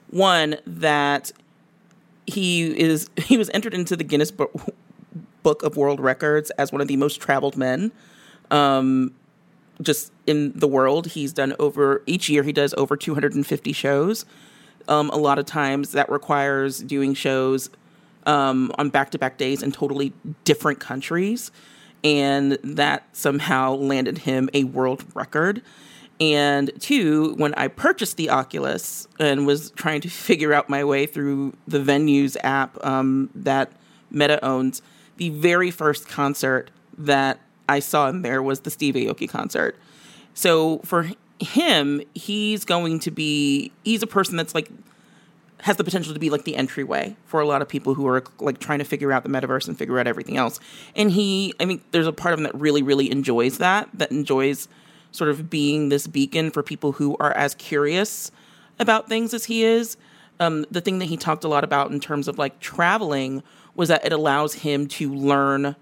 One, 0.09 0.57
that 0.65 1.31
he 2.25 2.79
is 2.79 3.09
he 3.17 3.37
was 3.37 3.49
entered 3.53 3.73
into 3.73 3.95
the 3.95 4.03
Guinness 4.03 4.31
Book 4.31 5.63
of 5.63 5.75
World 5.75 5.99
Records 5.99 6.51
as 6.51 6.71
one 6.71 6.81
of 6.81 6.87
the 6.87 6.95
most 6.95 7.19
traveled 7.19 7.57
men. 7.57 7.91
Um, 8.53 9.13
just 9.81 10.13
in 10.27 10.57
the 10.57 10.67
world, 10.67 11.07
he's 11.07 11.33
done 11.33 11.55
over 11.59 12.03
each 12.05 12.29
year. 12.29 12.43
He 12.43 12.53
does 12.53 12.73
over 12.75 12.95
250 12.95 13.73
shows. 13.73 14.25
Um, 14.87 15.09
a 15.09 15.17
lot 15.17 15.39
of 15.39 15.45
times 15.45 15.91
that 15.93 16.09
requires 16.09 16.79
doing 16.79 17.13
shows 17.13 17.69
um, 18.25 18.71
on 18.77 18.89
back 18.89 19.11
to 19.11 19.17
back 19.17 19.37
days 19.37 19.63
in 19.63 19.71
totally 19.71 20.13
different 20.43 20.79
countries. 20.79 21.51
And 22.03 22.57
that 22.63 23.07
somehow 23.13 23.73
landed 23.73 24.19
him 24.19 24.49
a 24.53 24.65
world 24.65 25.03
record. 25.15 25.61
And 26.19 26.71
two, 26.79 27.33
when 27.35 27.53
I 27.55 27.69
purchased 27.69 28.17
the 28.17 28.29
Oculus 28.29 29.07
and 29.19 29.47
was 29.47 29.71
trying 29.71 30.01
to 30.01 30.09
figure 30.09 30.53
out 30.53 30.69
my 30.69 30.83
way 30.83 31.05
through 31.05 31.53
the 31.67 31.79
venues 31.79 32.37
app 32.43 32.77
um, 32.85 33.29
that 33.33 33.71
Meta 34.11 34.43
owns, 34.45 34.81
the 35.17 35.29
very 35.29 35.71
first 35.71 36.07
concert 36.07 36.71
that 36.97 37.39
I 37.67 37.79
saw 37.79 38.09
in 38.09 38.21
there 38.21 38.41
was 38.41 38.61
the 38.61 38.71
Steve 38.71 38.95
Aoki 38.95 39.29
concert. 39.29 39.77
So 40.33 40.79
for 40.79 41.09
him, 41.39 42.01
he's 42.13 42.65
going 42.65 42.99
to 42.99 43.11
be, 43.11 43.71
he's 43.83 44.03
a 44.03 44.07
person 44.07 44.37
that's 44.37 44.55
like, 44.55 44.69
has 45.61 45.77
the 45.77 45.83
potential 45.83 46.13
to 46.13 46.19
be 46.19 46.29
like 46.29 46.43
the 46.43 46.57
entryway 46.57 47.15
for 47.25 47.39
a 47.39 47.47
lot 47.47 47.61
of 47.61 47.69
people 47.69 47.93
who 47.93 48.05
are 48.05 48.21
like 48.39 48.59
trying 48.59 48.79
to 48.79 48.85
figure 48.85 49.13
out 49.13 49.23
the 49.23 49.29
metaverse 49.29 49.67
and 49.67 49.77
figure 49.77 49.97
out 49.97 50.07
everything 50.07 50.35
else. 50.35 50.59
And 50.93 51.09
he, 51.09 51.53
I 51.59 51.65
mean, 51.65 51.81
there's 51.91 52.07
a 52.07 52.11
part 52.11 52.33
of 52.33 52.39
him 52.39 52.43
that 52.43 52.55
really, 52.55 52.83
really 52.83 53.09
enjoys 53.09 53.59
that, 53.59 53.87
that 53.93 54.11
enjoys 54.11 54.67
sort 55.11 55.29
of 55.29 55.49
being 55.49 55.87
this 55.87 56.05
beacon 56.05 56.51
for 56.51 56.63
people 56.63 56.93
who 56.93 57.15
are 57.17 57.31
as 57.31 57.55
curious 57.55 58.29
about 58.77 59.07
things 59.07 59.33
as 59.33 59.45
he 59.45 59.63
is. 59.63 59.95
Um, 60.39 60.65
the 60.69 60.81
thing 60.81 60.99
that 60.99 61.05
he 61.05 61.15
talked 61.15 61.45
a 61.45 61.47
lot 61.47 61.63
about 61.63 61.91
in 61.91 61.99
terms 61.99 62.27
of 62.27 62.37
like 62.37 62.59
traveling 62.59 63.41
was 63.75 63.87
that 63.89 64.05
it 64.05 64.11
allows 64.11 64.55
him 64.55 64.87
to 64.87 65.13
learn 65.13 65.75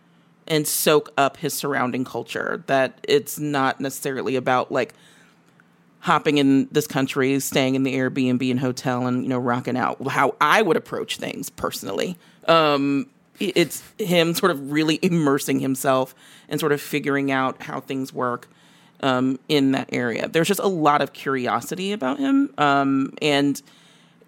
and 0.52 0.68
soak 0.68 1.14
up 1.18 1.38
his 1.38 1.54
surrounding 1.54 2.04
culture. 2.04 2.64
That 2.68 3.00
it's 3.08 3.40
not 3.40 3.80
necessarily 3.80 4.36
about 4.36 4.72
like 4.72 4.94
hopping 6.02 6.38
in 6.38 6.68
this 6.72 6.88
country, 6.88 7.40
staying 7.40 7.76
in 7.76 7.84
the 7.84 7.96
Airbnb 7.96 8.52
and 8.52 8.60
hotel, 8.60 9.08
and 9.08 9.24
you 9.24 9.30
know 9.30 9.40
rocking 9.40 9.78
out. 9.78 10.06
How 10.10 10.36
I 10.42 10.62
would 10.62 10.78
approach 10.78 11.18
things 11.18 11.50
personally. 11.50 12.18
Um, 12.48 13.08
it's 13.40 13.82
him 13.98 14.36
sort 14.36 14.52
of 14.52 14.72
really 14.72 15.00
immersing 15.02 15.60
himself 15.62 16.14
and 16.50 16.60
sort 16.60 16.74
of 16.74 16.82
figuring 16.82 17.32
out 17.32 17.64
how 17.64 17.80
things 17.80 18.14
work 18.14 18.48
um, 19.00 19.40
in 19.48 19.72
that 19.72 19.90
area. 19.92 20.28
There's 20.28 20.48
just 20.48 20.60
a 20.60 20.68
lot 20.68 21.02
of 21.02 21.14
curiosity 21.14 21.94
about 21.94 22.20
him, 22.20 22.54
um, 22.58 23.14
and 23.22 23.60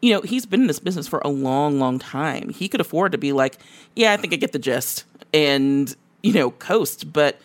you 0.01 0.13
know 0.13 0.21
he's 0.21 0.45
been 0.45 0.61
in 0.61 0.67
this 0.67 0.79
business 0.79 1.07
for 1.07 1.19
a 1.25 1.27
long, 1.29 1.79
long 1.79 1.99
time. 1.99 2.47
He 2.47 2.69
could 2.69 2.79
afford 2.79 3.11
to 3.11 3.17
be 3.17 3.33
like, 3.33 3.57
yeah, 3.93 4.13
I 4.13 4.17
think 4.17 4.31
I 4.31 4.37
get 4.37 4.53
the 4.53 4.59
gist, 4.59 5.03
and 5.33 5.93
you 6.23 6.33
know 6.33 6.51
coast, 6.51 7.13
but 7.13 7.39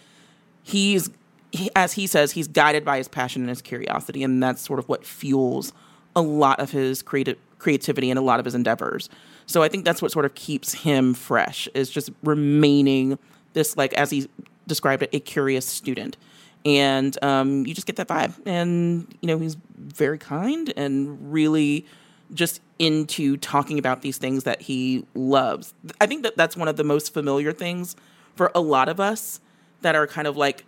he's 0.63 1.11
he, 1.53 1.71
as 1.75 1.93
he 1.95 2.07
says 2.07 2.33
he's 2.33 2.49
guided 2.49 2.85
by 2.85 2.99
his 2.99 3.09
passion 3.09 3.43
and 3.43 3.49
his 3.49 3.63
curiosity 3.63 4.23
and 4.23 4.43
that's 4.43 4.63
sort 4.63 4.79
of 4.79 4.89
what 4.89 5.05
fuels 5.05 5.73
a 6.15 6.21
lot 6.21 6.61
of 6.61 6.71
his 6.71 7.03
creative 7.03 7.39
creativity 7.59 8.11
and 8.11 8.19
a 8.19 8.23
lot 8.23 8.39
of 8.39 8.45
his 8.45 8.55
endeavors. 8.55 9.11
So 9.47 9.63
i 9.63 9.69
think 9.69 9.85
that's 9.85 10.01
what 10.01 10.13
sort 10.13 10.25
of 10.25 10.35
keeps 10.35 10.73
him 10.73 11.15
fresh 11.15 11.69
is 11.75 11.91
just 11.91 12.11
remaining 12.23 13.19
this 13.55 13.77
like 13.77 13.93
as 13.95 14.11
he 14.11 14.29
described 14.67 15.03
it 15.03 15.11
a 15.13 15.21
curious 15.21 15.67
student. 15.67 16.17
And 16.65 17.17
um, 17.23 17.65
you 17.67 17.73
just 17.73 17.87
get 17.87 17.97
that 17.97 18.09
vibe. 18.09 18.35
And 18.47 19.15
you 19.21 19.27
know 19.27 19.39
he's 19.39 19.57
very 19.77 20.19
kind 20.19 20.73
and 20.77 21.33
really 21.33 21.87
just 22.35 22.61
into 22.79 23.39
talking 23.39 23.79
about 23.79 24.03
these 24.03 24.19
things 24.19 24.45
that 24.45 24.61
he 24.61 25.07
loves. 25.15 25.73
I 25.99 26.07
think 26.07 26.23
that 26.25 26.37
that's 26.37 26.57
one 26.57 26.69
of 26.69 26.77
the 26.77 26.85
most 26.85 27.15
familiar 27.15 27.53
things 27.53 27.97
for 28.39 28.51
a 28.55 28.61
lot 28.61 28.89
of 28.89 28.99
us 28.99 29.41
that 29.83 29.95
are 29.95 30.07
kind 30.07 30.27
of 30.27 30.37
like 30.37 30.65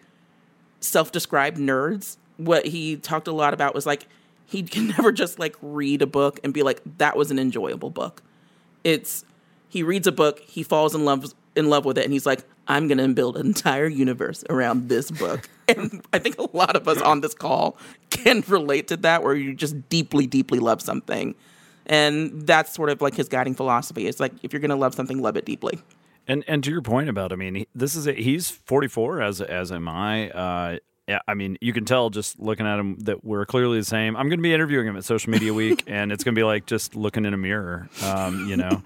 self-described 0.80 1.56
nerds 1.56 2.18
what 2.40 2.66
he 2.66 2.96
talked 2.96 3.28
a 3.28 3.32
lot 3.32 3.54
about 3.54 3.74
was 3.74 3.86
like 3.86 4.06
he 4.46 4.62
can 4.74 4.88
never 4.88 5.12
just 5.12 5.38
like 5.38 5.56
read 5.62 6.02
a 6.02 6.06
book 6.06 6.40
and 6.42 6.52
be 6.52 6.62
like 6.62 6.80
that 6.98 7.16
was 7.16 7.30
an 7.30 7.38
enjoyable 7.38 7.90
book. 7.90 8.22
It's 8.82 9.24
he 9.68 9.82
reads 9.82 10.06
a 10.06 10.12
book 10.12 10.40
he 10.40 10.62
falls 10.62 10.94
in 10.94 11.04
love 11.04 11.32
in 11.54 11.68
love 11.68 11.84
with 11.84 11.98
it 11.98 12.04
and 12.04 12.12
he's 12.12 12.26
like 12.26 12.44
i'm 12.68 12.86
going 12.86 12.98
to 12.98 13.08
build 13.08 13.36
an 13.36 13.46
entire 13.46 13.86
universe 13.86 14.44
around 14.50 14.88
this 14.88 15.10
book. 15.10 15.48
And 15.70 16.02
i 16.12 16.18
think 16.18 16.36
a 16.36 16.48
lot 16.56 16.74
of 16.74 16.88
us 16.88 17.00
on 17.00 17.20
this 17.20 17.32
call 17.32 17.76
can 18.10 18.42
relate 18.48 18.88
to 18.88 18.96
that 18.98 19.22
where 19.22 19.36
you 19.36 19.54
just 19.54 19.88
deeply 19.88 20.26
deeply 20.26 20.58
love 20.58 20.82
something. 20.82 21.36
And 21.86 22.44
that's 22.44 22.74
sort 22.74 22.90
of 22.90 23.00
like 23.00 23.14
his 23.14 23.28
guiding 23.28 23.54
philosophy. 23.54 24.08
It's 24.08 24.18
like 24.18 24.32
if 24.42 24.52
you're 24.52 24.58
going 24.58 24.70
to 24.70 24.76
love 24.76 24.96
something 24.96 25.22
love 25.22 25.36
it 25.36 25.44
deeply 25.44 25.80
And 26.26 26.44
and 26.46 26.62
to 26.64 26.70
your 26.70 26.82
point 26.82 27.08
about, 27.08 27.32
I 27.32 27.36
mean, 27.36 27.66
this 27.74 27.94
is 27.94 28.06
a, 28.06 28.12
he's 28.12 28.50
44 28.50 29.22
as 29.22 29.40
as 29.40 29.72
am 29.72 29.88
I. 29.88 30.30
Uh, 30.30 30.78
yeah, 31.08 31.18
I 31.26 31.34
mean, 31.34 31.58
you 31.60 31.72
can 31.72 31.84
tell 31.84 32.08
just 32.10 32.38
looking 32.38 32.66
at 32.66 32.78
him 32.78 32.96
that 33.00 33.24
we're 33.24 33.44
clearly 33.44 33.80
the 33.80 33.84
same. 33.84 34.14
I'm 34.16 34.28
going 34.28 34.38
to 34.38 34.42
be 34.42 34.54
interviewing 34.54 34.86
him 34.86 34.96
at 34.96 35.04
Social 35.04 35.32
Media 35.32 35.52
Week, 35.52 35.82
and 35.88 36.12
it's 36.12 36.22
going 36.22 36.36
to 36.36 36.38
be 36.38 36.44
like 36.44 36.66
just 36.66 36.94
looking 36.94 37.24
in 37.24 37.34
a 37.34 37.36
mirror, 37.36 37.88
um, 38.04 38.48
you 38.48 38.56
know. 38.56 38.80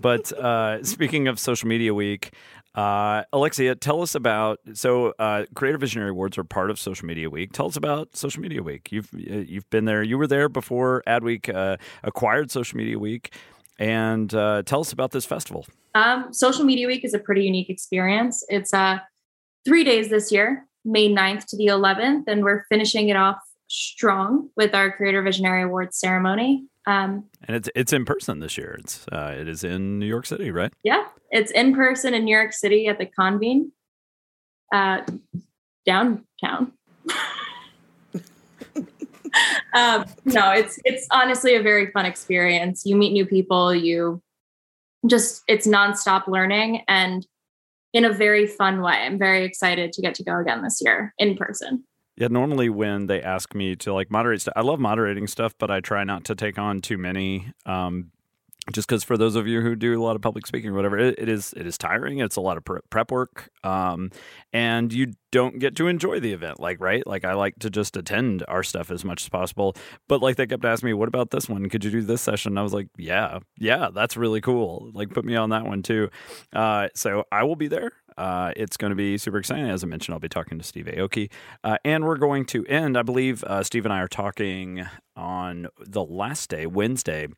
but 0.00 0.32
uh, 0.32 0.82
speaking 0.84 1.28
of 1.28 1.38
Social 1.38 1.68
Media 1.68 1.92
Week, 1.92 2.32
uh, 2.74 3.24
Alexia, 3.32 3.74
tell 3.74 4.00
us 4.00 4.14
about 4.14 4.60
so 4.72 5.12
uh, 5.18 5.44
Creative 5.54 5.80
Visionary 5.80 6.10
Awards 6.10 6.38
are 6.38 6.44
part 6.44 6.70
of 6.70 6.78
Social 6.78 7.06
Media 7.06 7.28
Week. 7.28 7.52
Tell 7.52 7.66
us 7.66 7.76
about 7.76 8.16
Social 8.16 8.40
Media 8.40 8.62
Week. 8.62 8.90
You've 8.90 9.12
uh, 9.12 9.44
you've 9.44 9.68
been 9.70 9.84
there. 9.84 10.02
You 10.02 10.16
were 10.16 10.28
there 10.28 10.48
before 10.48 11.02
Adweek 11.06 11.54
uh, 11.54 11.76
acquired 12.02 12.50
Social 12.50 12.78
Media 12.78 12.98
Week, 12.98 13.34
and 13.80 14.32
uh, 14.34 14.62
tell 14.64 14.80
us 14.80 14.92
about 14.92 15.10
this 15.10 15.24
festival. 15.24 15.66
Um, 15.94 16.32
Social 16.32 16.64
Media 16.64 16.86
Week 16.86 17.04
is 17.04 17.14
a 17.14 17.18
pretty 17.18 17.42
unique 17.44 17.70
experience. 17.70 18.44
It's 18.48 18.72
uh, 18.72 18.98
three 19.64 19.82
days 19.82 20.10
this 20.10 20.30
year, 20.30 20.66
May 20.84 21.08
9th 21.08 21.46
to 21.46 21.56
the 21.56 21.66
11th, 21.66 22.24
and 22.28 22.44
we're 22.44 22.64
finishing 22.68 23.08
it 23.08 23.16
off 23.16 23.38
strong 23.68 24.50
with 24.56 24.74
our 24.74 24.92
Creator 24.92 25.22
Visionary 25.22 25.62
Awards 25.62 25.98
ceremony. 25.98 26.66
Um, 26.86 27.24
And 27.46 27.56
it's 27.56 27.68
it's 27.74 27.92
in 27.92 28.04
person 28.04 28.40
this 28.40 28.56
year. 28.56 28.76
It's 28.80 29.06
uh, 29.12 29.34
it 29.38 29.48
is 29.48 29.64
in 29.64 29.98
New 29.98 30.06
York 30.06 30.26
City, 30.26 30.50
right? 30.50 30.72
yeah, 30.82 31.04
it's 31.30 31.50
in 31.52 31.74
person 31.74 32.14
in 32.14 32.24
New 32.24 32.34
York 32.36 32.52
City 32.52 32.86
at 32.86 32.98
the 32.98 33.06
Convene, 33.06 33.72
uh, 34.74 35.02
downtown. 35.86 36.72
um, 39.74 40.04
no, 40.24 40.52
it's 40.52 40.78
it's 40.84 41.06
honestly 41.10 41.54
a 41.54 41.62
very 41.62 41.90
fun 41.90 42.06
experience. 42.06 42.82
You 42.84 42.96
meet 42.96 43.12
new 43.12 43.26
people. 43.26 43.74
You 43.74 44.22
just 45.06 45.42
it's 45.48 45.66
nonstop 45.66 46.26
learning 46.26 46.82
and 46.88 47.26
in 47.92 48.04
a 48.04 48.12
very 48.12 48.46
fun 48.46 48.82
way. 48.82 48.94
I'm 48.94 49.18
very 49.18 49.44
excited 49.44 49.92
to 49.92 50.02
get 50.02 50.14
to 50.16 50.24
go 50.24 50.38
again 50.38 50.62
this 50.62 50.80
year 50.80 51.14
in 51.18 51.36
person. 51.36 51.84
Yeah. 52.16 52.28
Normally, 52.28 52.68
when 52.68 53.06
they 53.06 53.22
ask 53.22 53.54
me 53.54 53.76
to 53.76 53.92
like 53.92 54.10
moderate 54.10 54.42
stuff, 54.42 54.54
I 54.56 54.60
love 54.60 54.78
moderating 54.78 55.26
stuff, 55.26 55.54
but 55.58 55.70
I 55.70 55.80
try 55.80 56.04
not 56.04 56.24
to 56.24 56.34
take 56.34 56.58
on 56.58 56.80
too 56.80 56.98
many. 56.98 57.52
Um, 57.64 58.10
just 58.72 58.88
because 58.88 59.04
for 59.04 59.16
those 59.16 59.36
of 59.36 59.46
you 59.46 59.60
who 59.60 59.74
do 59.74 60.00
a 60.00 60.02
lot 60.02 60.16
of 60.16 60.22
public 60.22 60.46
speaking 60.46 60.70
or 60.70 60.74
whatever, 60.74 60.98
it, 60.98 61.18
it 61.18 61.28
is 61.28 61.52
it 61.56 61.66
is 61.66 61.78
tiring. 61.78 62.18
It's 62.18 62.36
a 62.36 62.40
lot 62.40 62.56
of 62.56 62.64
prep 62.64 63.10
work, 63.10 63.50
um, 63.64 64.10
and 64.52 64.92
you 64.92 65.12
don't 65.32 65.58
get 65.58 65.76
to 65.76 65.86
enjoy 65.86 66.20
the 66.20 66.32
event. 66.32 66.60
Like 66.60 66.80
right, 66.80 67.06
like 67.06 67.24
I 67.24 67.34
like 67.34 67.58
to 67.60 67.70
just 67.70 67.96
attend 67.96 68.44
our 68.48 68.62
stuff 68.62 68.90
as 68.90 69.04
much 69.04 69.22
as 69.22 69.28
possible. 69.28 69.74
But 70.08 70.22
like 70.22 70.36
they 70.36 70.46
kept 70.46 70.64
asking 70.64 70.88
me, 70.88 70.94
"What 70.94 71.08
about 71.08 71.30
this 71.30 71.48
one? 71.48 71.68
Could 71.68 71.84
you 71.84 71.90
do 71.90 72.02
this 72.02 72.22
session?" 72.22 72.58
I 72.58 72.62
was 72.62 72.72
like, 72.72 72.88
"Yeah, 72.96 73.40
yeah, 73.58 73.88
that's 73.92 74.16
really 74.16 74.40
cool. 74.40 74.90
Like 74.94 75.10
put 75.10 75.24
me 75.24 75.36
on 75.36 75.50
that 75.50 75.64
one 75.64 75.82
too." 75.82 76.10
Uh, 76.52 76.88
so 76.94 77.24
I 77.32 77.44
will 77.44 77.56
be 77.56 77.68
there. 77.68 77.92
Uh, 78.16 78.52
it's 78.54 78.76
going 78.76 78.90
to 78.90 78.96
be 78.96 79.16
super 79.16 79.38
exciting. 79.38 79.68
As 79.70 79.82
I 79.82 79.86
mentioned, 79.86 80.12
I'll 80.12 80.20
be 80.20 80.28
talking 80.28 80.58
to 80.58 80.64
Steve 80.64 80.86
Aoki. 80.86 81.30
Uh, 81.64 81.78
and 81.84 82.04
we're 82.04 82.18
going 82.18 82.44
to 82.46 82.66
end, 82.66 82.98
I 82.98 83.02
believe 83.02 83.42
uh, 83.44 83.62
Steve 83.62 83.86
and 83.86 83.92
I 83.94 84.00
are 84.00 84.08
talking 84.08 84.86
on 85.16 85.68
the 85.78 86.04
last 86.04 86.50
day, 86.50 86.66
Wednesday. 86.66 87.28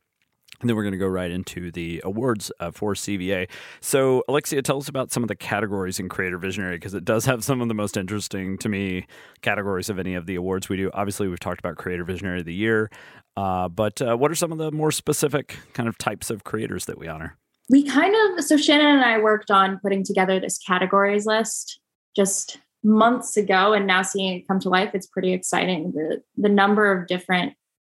And 0.61 0.69
then 0.69 0.77
we're 0.77 0.83
going 0.83 0.93
to 0.93 0.99
go 0.99 1.07
right 1.07 1.31
into 1.31 1.71
the 1.71 2.01
awards 2.05 2.51
uh, 2.59 2.71
for 2.71 2.93
CVA. 2.93 3.49
So, 3.81 4.23
Alexia, 4.27 4.61
tell 4.61 4.77
us 4.77 4.87
about 4.87 5.11
some 5.11 5.23
of 5.23 5.27
the 5.27 5.35
categories 5.35 5.99
in 5.99 6.07
Creator 6.07 6.37
Visionary 6.37 6.77
because 6.77 6.93
it 6.93 7.03
does 7.03 7.25
have 7.25 7.43
some 7.43 7.59
of 7.59 7.67
the 7.67 7.73
most 7.73 7.97
interesting 7.97 8.57
to 8.59 8.69
me 8.69 9.05
categories 9.41 9.89
of 9.89 9.99
any 9.99 10.15
of 10.15 10.25
the 10.25 10.35
awards 10.35 10.69
we 10.69 10.77
do. 10.77 10.89
Obviously, 10.93 11.27
we've 11.27 11.39
talked 11.39 11.59
about 11.59 11.75
Creator 11.75 12.05
Visionary 12.05 12.39
of 12.39 12.45
the 12.45 12.53
Year, 12.53 12.89
uh, 13.35 13.67
but 13.67 14.01
uh, 14.01 14.15
what 14.15 14.31
are 14.31 14.35
some 14.35 14.51
of 14.51 14.57
the 14.57 14.71
more 14.71 14.91
specific 14.91 15.57
kind 15.73 15.89
of 15.89 15.97
types 15.97 16.29
of 16.29 16.43
creators 16.43 16.85
that 16.85 16.97
we 16.97 17.07
honor? 17.07 17.37
We 17.69 17.83
kind 17.83 18.15
of, 18.15 18.43
so 18.43 18.57
Shannon 18.57 18.85
and 18.85 19.03
I 19.03 19.19
worked 19.19 19.49
on 19.49 19.79
putting 19.81 20.03
together 20.03 20.39
this 20.39 20.57
categories 20.57 21.25
list 21.25 21.79
just 22.15 22.59
months 22.83 23.37
ago, 23.37 23.73
and 23.73 23.87
now 23.87 24.01
seeing 24.01 24.37
it 24.37 24.47
come 24.47 24.59
to 24.59 24.69
life, 24.69 24.91
it's 24.93 25.07
pretty 25.07 25.33
exciting. 25.33 25.91
The, 25.93 26.21
the 26.37 26.49
number 26.49 26.91
of 26.91 27.07
different 27.07 27.53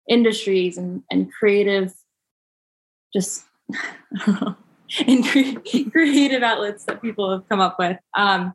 industries 0.09 0.77
and, 0.77 1.03
and 1.11 1.31
creative 1.31 1.93
just 3.13 3.45
creative 5.91 6.43
outlets 6.43 6.85
that 6.85 7.01
people 7.01 7.31
have 7.31 7.47
come 7.49 7.59
up 7.59 7.77
with. 7.79 7.97
Um, 8.15 8.53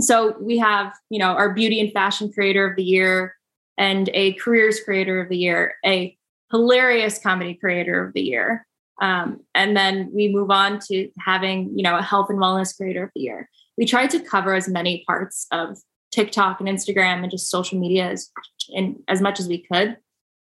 so 0.00 0.36
we 0.40 0.58
have, 0.58 0.94
you 1.10 1.18
know, 1.18 1.32
our 1.32 1.52
beauty 1.52 1.80
and 1.80 1.92
fashion 1.92 2.32
creator 2.32 2.68
of 2.68 2.76
the 2.76 2.84
year 2.84 3.34
and 3.76 4.08
a 4.14 4.34
careers 4.34 4.80
creator 4.80 5.20
of 5.20 5.28
the 5.28 5.36
year, 5.36 5.74
a 5.84 6.16
hilarious 6.50 7.18
comedy 7.18 7.54
creator 7.54 8.04
of 8.04 8.12
the 8.14 8.22
year. 8.22 8.66
Um, 9.00 9.40
and 9.54 9.76
then 9.76 10.10
we 10.12 10.28
move 10.28 10.50
on 10.50 10.80
to 10.88 11.08
having, 11.18 11.70
you 11.76 11.82
know, 11.82 11.96
a 11.96 12.02
health 12.02 12.30
and 12.30 12.38
wellness 12.38 12.76
creator 12.76 13.04
of 13.04 13.10
the 13.14 13.22
year. 13.22 13.48
We 13.76 13.86
tried 13.86 14.10
to 14.10 14.20
cover 14.20 14.54
as 14.54 14.68
many 14.68 15.04
parts 15.06 15.46
of 15.52 15.78
TikTok 16.10 16.60
and 16.60 16.68
Instagram 16.68 17.22
and 17.22 17.30
just 17.30 17.50
social 17.50 17.78
media 17.78 18.10
as 18.10 18.30
in 18.70 19.00
as 19.08 19.20
much 19.20 19.38
as 19.38 19.46
we 19.46 19.64
could. 19.70 19.96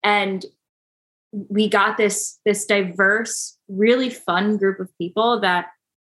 And 0.04 0.46
we 1.31 1.69
got 1.69 1.98
this 1.98 2.39
this 2.45 2.65
diverse 2.65 3.57
really 3.67 4.09
fun 4.09 4.57
group 4.57 4.79
of 4.79 4.89
people 4.98 5.39
that 5.39 5.67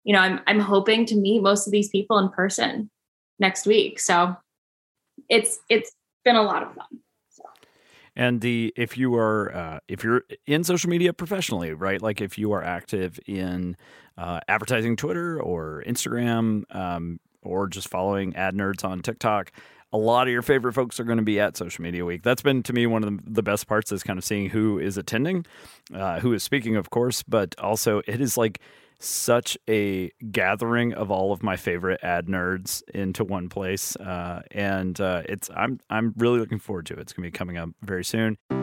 you 0.04 0.12
know 0.12 0.20
i'm 0.20 0.40
i'm 0.46 0.60
hoping 0.60 1.04
to 1.04 1.16
meet 1.16 1.42
most 1.42 1.66
of 1.66 1.72
these 1.72 1.90
people 1.90 2.18
in 2.18 2.30
person 2.30 2.90
next 3.42 3.66
week. 3.66 4.00
So 4.00 4.34
it's 5.28 5.58
it's 5.68 5.92
been 6.24 6.36
a 6.36 6.42
lot 6.42 6.62
of 6.62 6.74
fun. 6.74 6.86
And 8.14 8.40
the 8.42 8.72
if 8.76 8.96
you 8.96 9.14
are 9.14 9.54
uh, 9.54 9.78
if 9.88 10.04
you're 10.04 10.22
in 10.46 10.64
social 10.64 10.88
media 10.88 11.12
professionally 11.12 11.74
right? 11.74 12.00
Like 12.00 12.22
if 12.22 12.38
you 12.38 12.52
are 12.52 12.62
active 12.62 13.20
in 13.26 13.76
uh, 14.18 14.40
advertising 14.46 14.94
twitter 14.94 15.40
or 15.40 15.82
instagram 15.86 16.64
um, 16.74 17.18
or 17.42 17.66
just 17.66 17.88
following 17.88 18.36
ad 18.36 18.54
nerds 18.54 18.84
on 18.84 19.00
tiktok 19.00 19.50
a 19.92 19.98
lot 19.98 20.26
of 20.26 20.32
your 20.32 20.42
favorite 20.42 20.72
folks 20.72 20.98
are 20.98 21.04
going 21.04 21.18
to 21.18 21.24
be 21.24 21.38
at 21.38 21.56
Social 21.56 21.82
Media 21.82 22.04
Week. 22.04 22.22
That's 22.22 22.42
been 22.42 22.62
to 22.64 22.72
me 22.72 22.86
one 22.86 23.04
of 23.04 23.34
the 23.34 23.42
best 23.42 23.66
parts 23.66 23.92
is 23.92 24.02
kind 24.02 24.18
of 24.18 24.24
seeing 24.24 24.48
who 24.48 24.78
is 24.78 24.96
attending, 24.96 25.44
uh, 25.94 26.20
who 26.20 26.32
is 26.32 26.42
speaking, 26.42 26.76
of 26.76 26.90
course, 26.90 27.22
but 27.22 27.54
also 27.58 28.00
it 28.06 28.20
is 28.20 28.36
like 28.36 28.60
such 28.98 29.58
a 29.68 30.10
gathering 30.30 30.94
of 30.94 31.10
all 31.10 31.32
of 31.32 31.42
my 31.42 31.56
favorite 31.56 32.00
ad 32.02 32.26
nerds 32.26 32.82
into 32.94 33.24
one 33.24 33.48
place, 33.48 33.96
uh, 33.96 34.42
and 34.52 35.00
uh, 35.00 35.22
it's 35.28 35.50
I'm 35.54 35.80
I'm 35.90 36.14
really 36.16 36.38
looking 36.38 36.58
forward 36.58 36.86
to 36.86 36.94
it. 36.94 37.00
It's 37.00 37.12
going 37.12 37.24
to 37.24 37.32
be 37.32 37.36
coming 37.36 37.58
up 37.58 37.70
very 37.82 38.04
soon. 38.04 38.38
All 38.50 38.58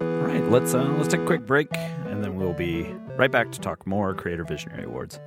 right, 0.00 0.44
let's 0.50 0.72
uh, 0.72 0.84
let's 0.96 1.08
take 1.08 1.20
a 1.20 1.26
quick 1.26 1.46
break, 1.46 1.68
and 1.72 2.22
then 2.22 2.36
we'll 2.36 2.54
be 2.54 2.84
right 3.16 3.30
back 3.30 3.50
to 3.52 3.60
talk 3.60 3.86
more 3.86 4.14
Creator 4.14 4.44
Visionary 4.44 4.84
Awards. 4.84 5.18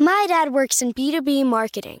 My 0.00 0.26
dad 0.28 0.52
works 0.52 0.82
in 0.82 0.92
B2B 0.92 1.44
marketing 1.44 2.00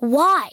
Why? 0.00 0.48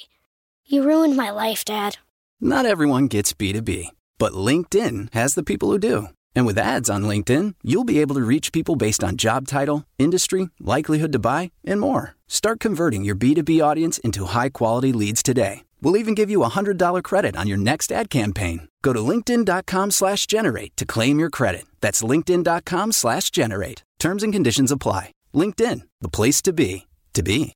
You 0.66 0.84
ruined 0.84 1.16
my 1.16 1.30
life, 1.30 1.64
Dad. 1.64 2.00
Not 2.42 2.66
everyone 2.66 3.08
gets 3.08 3.34
B2B, 3.34 3.88
but 4.18 4.34
LinkedIn 4.34 5.14
has 5.14 5.36
the 5.36 5.44
people 5.44 5.72
who 5.72 5.80
do. 5.80 6.10
And 6.36 6.46
with 6.46 6.58
ads 6.60 6.90
on 6.90 7.04
LinkedIn, 7.04 7.56
you'll 7.64 7.86
be 7.86 8.00
able 8.00 8.16
to 8.16 8.22
reach 8.22 8.52
people 8.52 8.76
based 8.76 9.06
on 9.06 9.16
job 9.16 9.48
title, 9.48 9.86
industry, 9.98 10.50
likelihood 10.60 11.14
to 11.14 11.20
buy, 11.20 11.52
and 11.64 11.80
more. 11.80 12.14
Start 12.28 12.60
converting 12.60 13.06
your 13.06 13.16
B2B 13.16 13.64
audience 13.64 13.98
into 14.00 14.26
high 14.26 14.50
quality 14.50 14.92
leads 14.92 15.24
today. 15.24 15.64
We'll 15.82 15.96
even 15.96 16.14
give 16.14 16.30
you 16.30 16.44
a 16.44 16.50
$100 16.50 17.02
credit 17.02 17.38
on 17.38 17.48
your 17.48 17.58
next 17.58 17.90
ad 17.90 18.10
campaign. 18.10 18.68
Go 18.82 18.92
to 18.92 19.00
linkedin.com 19.00 19.92
slash 19.92 20.26
generate 20.26 20.76
to 20.76 20.86
claim 20.86 21.20
your 21.20 21.30
credit. 21.30 21.64
That's 21.80 22.04
linkedin.com 22.04 22.92
slash 22.92 23.30
generate. 23.32 23.84
Terms 23.98 24.24
and 24.24 24.34
conditions 24.34 24.74
apply. 24.74 25.12
LinkedIn, 25.34 25.84
the 26.02 26.10
place 26.10 26.42
to 26.42 26.52
be, 26.52 26.86
to 27.14 27.24
be. 27.24 27.54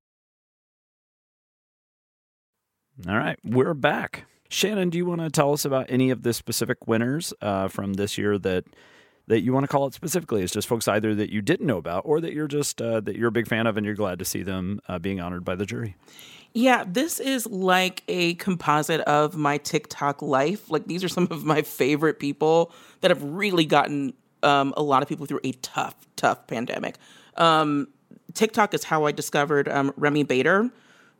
All 3.07 3.17
right, 3.17 3.39
we're 3.43 3.73
back. 3.73 4.25
Shannon, 4.47 4.91
do 4.91 4.97
you 4.97 5.07
want 5.07 5.21
to 5.21 5.29
tell 5.31 5.53
us 5.53 5.65
about 5.65 5.87
any 5.89 6.11
of 6.11 6.21
the 6.21 6.33
specific 6.33 6.87
winners 6.87 7.33
uh, 7.41 7.67
from 7.67 7.93
this 7.93 8.15
year 8.17 8.37
that 8.37 8.65
that 9.27 9.41
you 9.41 9.53
want 9.53 9.63
to 9.63 9.67
call 9.67 9.87
it 9.87 9.95
specifically? 9.95 10.43
It's 10.43 10.53
just 10.53 10.67
folks 10.67 10.87
either 10.87 11.15
that 11.15 11.31
you 11.31 11.41
didn't 11.41 11.65
know 11.65 11.77
about 11.77 12.03
or 12.05 12.21
that 12.21 12.33
you're 12.33 12.47
just 12.47 12.79
uh, 12.79 12.99
that 12.99 13.15
you're 13.15 13.29
a 13.29 13.31
big 13.31 13.47
fan 13.47 13.65
of 13.65 13.75
and 13.75 13.85
you're 13.85 13.95
glad 13.95 14.19
to 14.19 14.25
see 14.25 14.43
them 14.43 14.81
uh, 14.87 14.99
being 14.99 15.19
honored 15.19 15.43
by 15.43 15.55
the 15.55 15.65
jury. 15.65 15.95
Yeah, 16.53 16.83
this 16.85 17.19
is 17.19 17.47
like 17.47 18.03
a 18.07 18.35
composite 18.35 19.01
of 19.01 19.35
my 19.35 19.57
TikTok 19.57 20.21
life. 20.21 20.69
Like 20.69 20.85
these 20.85 21.03
are 21.03 21.09
some 21.09 21.27
of 21.31 21.43
my 21.43 21.63
favorite 21.63 22.19
people 22.19 22.71
that 22.99 23.09
have 23.09 23.23
really 23.23 23.65
gotten 23.65 24.13
um, 24.43 24.75
a 24.77 24.83
lot 24.83 25.01
of 25.01 25.09
people 25.09 25.25
through 25.25 25.39
a 25.43 25.53
tough, 25.53 25.95
tough 26.17 26.45
pandemic. 26.45 26.97
Um, 27.35 27.87
TikTok 28.35 28.75
is 28.75 28.83
how 28.83 29.05
I 29.05 29.11
discovered 29.11 29.67
um, 29.69 29.91
Remi 29.97 30.23
Bader 30.23 30.69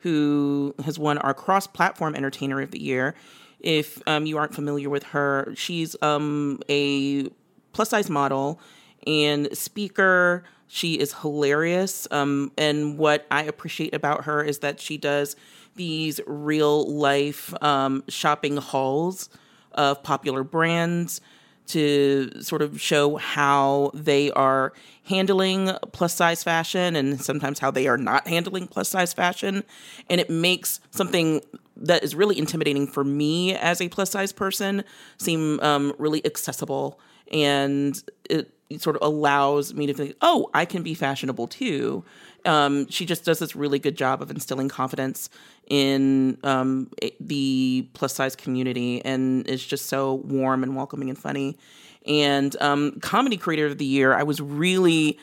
who 0.01 0.75
has 0.83 0.97
won 0.99 1.17
our 1.19 1.33
cross 1.33 1.67
platform 1.67 2.15
entertainer 2.15 2.61
of 2.61 2.71
the 2.71 2.81
year. 2.81 3.15
If 3.59 4.01
um, 4.07 4.25
you 4.25 4.37
aren't 4.37 4.55
familiar 4.55 4.89
with 4.89 5.03
her, 5.03 5.53
she's 5.55 5.95
um, 6.01 6.59
a 6.69 7.29
plus 7.73 7.89
size 7.89 8.09
model 8.09 8.59
and 9.05 9.55
speaker. 9.55 10.43
She 10.67 10.99
is 10.99 11.13
hilarious. 11.13 12.07
Um, 12.11 12.51
and 12.57 12.97
what 12.97 13.27
I 13.29 13.43
appreciate 13.43 13.93
about 13.93 14.25
her 14.25 14.43
is 14.43 14.59
that 14.59 14.79
she 14.79 14.97
does 14.97 15.35
these 15.75 16.19
real 16.25 16.89
life 16.91 17.53
um, 17.63 18.03
shopping 18.07 18.57
hauls 18.57 19.29
of 19.73 20.01
popular 20.03 20.43
brands 20.43 21.21
to 21.67 22.29
sort 22.41 22.61
of 22.61 22.81
show 22.81 23.15
how 23.17 23.91
they 23.93 24.31
are 24.31 24.73
handling 25.03 25.71
plus 25.91 26.13
size 26.13 26.43
fashion 26.43 26.95
and 26.95 27.21
sometimes 27.21 27.59
how 27.59 27.71
they 27.71 27.87
are 27.87 27.97
not 27.97 28.27
handling 28.27 28.67
plus 28.67 28.89
size 28.89 29.13
fashion. 29.13 29.63
And 30.09 30.21
it 30.21 30.29
makes 30.29 30.79
something 30.91 31.41
that 31.77 32.03
is 32.03 32.15
really 32.15 32.37
intimidating 32.37 32.87
for 32.87 33.03
me 33.03 33.55
as 33.55 33.81
a 33.81 33.89
plus 33.89 34.11
size 34.11 34.31
person 34.31 34.83
seem 35.17 35.59
um, 35.61 35.93
really 35.97 36.25
accessible. 36.25 36.99
And 37.31 38.01
it 38.29 38.51
sort 38.79 38.95
of 38.95 39.01
allows 39.01 39.73
me 39.73 39.85
to 39.87 39.93
think, 39.93 40.15
oh, 40.21 40.49
I 40.53 40.65
can 40.65 40.83
be 40.83 40.93
fashionable 40.93 41.47
too. 41.47 42.03
Um, 42.45 42.89
she 42.89 43.05
just 43.05 43.25
does 43.25 43.39
this 43.39 43.55
really 43.55 43.79
good 43.79 43.95
job 43.95 44.21
of 44.21 44.31
instilling 44.31 44.69
confidence 44.69 45.29
in 45.67 46.37
um, 46.43 46.89
the 47.19 47.87
plus 47.93 48.13
size 48.13 48.35
community 48.35 49.03
and 49.05 49.47
is 49.47 49.65
just 49.65 49.85
so 49.85 50.15
warm 50.15 50.63
and 50.63 50.75
welcoming 50.75 51.09
and 51.09 51.17
funny. 51.17 51.57
And 52.05 52.59
um, 52.61 52.99
comedy 53.01 53.37
creator 53.37 53.67
of 53.67 53.77
the 53.77 53.85
year, 53.85 54.13
I 54.13 54.23
was 54.23 54.41
really 54.41 55.19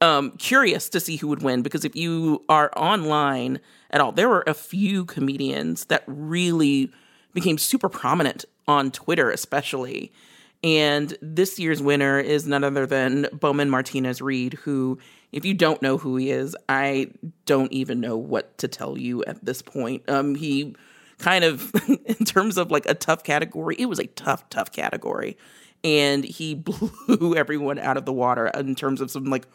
um, 0.00 0.32
curious 0.32 0.88
to 0.90 1.00
see 1.00 1.16
who 1.16 1.28
would 1.28 1.42
win 1.42 1.62
because 1.62 1.84
if 1.84 1.94
you 1.96 2.44
are 2.48 2.70
online 2.76 3.60
at 3.90 4.00
all, 4.00 4.12
there 4.12 4.28
were 4.28 4.44
a 4.46 4.54
few 4.54 5.04
comedians 5.04 5.86
that 5.86 6.04
really 6.06 6.92
became 7.34 7.58
super 7.58 7.88
prominent 7.88 8.44
on 8.66 8.90
Twitter, 8.90 9.30
especially. 9.30 10.12
And 10.62 11.16
this 11.22 11.58
year's 11.58 11.80
winner 11.80 12.18
is 12.18 12.46
none 12.46 12.64
other 12.64 12.84
than 12.84 13.28
Bowman 13.32 13.70
Martinez 13.70 14.20
Reid, 14.20 14.54
who 14.54 14.98
if 15.32 15.44
you 15.44 15.54
don't 15.54 15.82
know 15.82 15.98
who 15.98 16.16
he 16.16 16.30
is, 16.30 16.56
I 16.68 17.10
don't 17.44 17.72
even 17.72 18.00
know 18.00 18.16
what 18.16 18.56
to 18.58 18.68
tell 18.68 18.96
you 18.96 19.24
at 19.24 19.44
this 19.44 19.62
point. 19.62 20.08
Um, 20.08 20.34
he 20.34 20.74
kind 21.18 21.44
of, 21.44 21.72
in 21.88 22.24
terms 22.24 22.56
of 22.56 22.70
like 22.70 22.86
a 22.86 22.94
tough 22.94 23.24
category, 23.24 23.76
it 23.78 23.86
was 23.86 23.98
a 23.98 24.06
tough, 24.06 24.48
tough 24.50 24.72
category. 24.72 25.36
And 25.84 26.24
he 26.24 26.54
blew 26.54 27.36
everyone 27.36 27.78
out 27.78 27.96
of 27.96 28.04
the 28.04 28.12
water 28.12 28.48
in 28.48 28.74
terms 28.74 29.00
of 29.00 29.10
some 29.10 29.24
like 29.26 29.46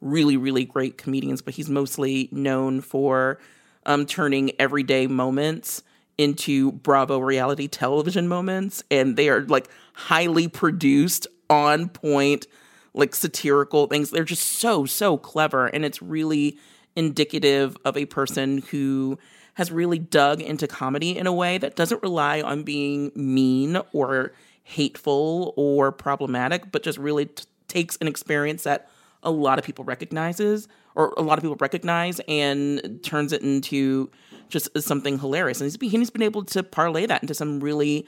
really, 0.00 0.36
really 0.36 0.64
great 0.64 0.98
comedians, 0.98 1.42
but 1.42 1.54
he's 1.54 1.70
mostly 1.70 2.28
known 2.32 2.80
for 2.80 3.38
um, 3.86 4.04
turning 4.04 4.52
everyday 4.60 5.06
moments 5.06 5.82
into 6.18 6.72
Bravo 6.72 7.18
reality 7.18 7.68
television 7.68 8.28
moments. 8.28 8.82
And 8.90 9.16
they 9.16 9.28
are 9.28 9.42
like 9.42 9.68
highly 9.94 10.48
produced, 10.48 11.26
on 11.48 11.88
point, 11.88 12.46
like 12.94 13.14
satirical 13.14 13.86
things. 13.86 14.10
They're 14.10 14.24
just 14.24 14.44
so, 14.44 14.84
so 14.84 15.16
clever. 15.16 15.66
And 15.66 15.84
it's 15.84 16.02
really 16.02 16.58
indicative 16.94 17.76
of 17.84 17.96
a 17.96 18.04
person 18.06 18.58
who 18.70 19.18
has 19.54 19.70
really 19.70 19.98
dug 19.98 20.40
into 20.40 20.66
comedy 20.66 21.16
in 21.16 21.26
a 21.26 21.32
way 21.32 21.58
that 21.58 21.76
doesn't 21.76 22.02
rely 22.02 22.40
on 22.40 22.62
being 22.62 23.12
mean 23.14 23.78
or 23.92 24.32
hateful 24.64 25.52
or 25.56 25.92
problematic, 25.92 26.70
but 26.72 26.82
just 26.82 26.98
really 26.98 27.26
t- 27.26 27.44
takes 27.68 27.96
an 27.98 28.08
experience 28.08 28.62
that 28.64 28.88
a 29.22 29.30
lot 29.30 29.58
of 29.58 29.64
people 29.64 29.84
recognizes 29.84 30.68
or 30.94 31.14
a 31.16 31.22
lot 31.22 31.38
of 31.38 31.42
people 31.42 31.56
recognize 31.60 32.20
and 32.28 33.00
turns 33.02 33.32
it 33.32 33.42
into 33.42 34.10
just 34.48 34.68
something 34.82 35.18
hilarious. 35.18 35.60
And 35.60 35.70
he's 35.70 35.90
he's 35.90 36.10
been 36.10 36.22
able 36.22 36.44
to 36.46 36.62
parlay 36.62 37.06
that 37.06 37.22
into 37.22 37.34
some 37.34 37.60
really 37.60 38.06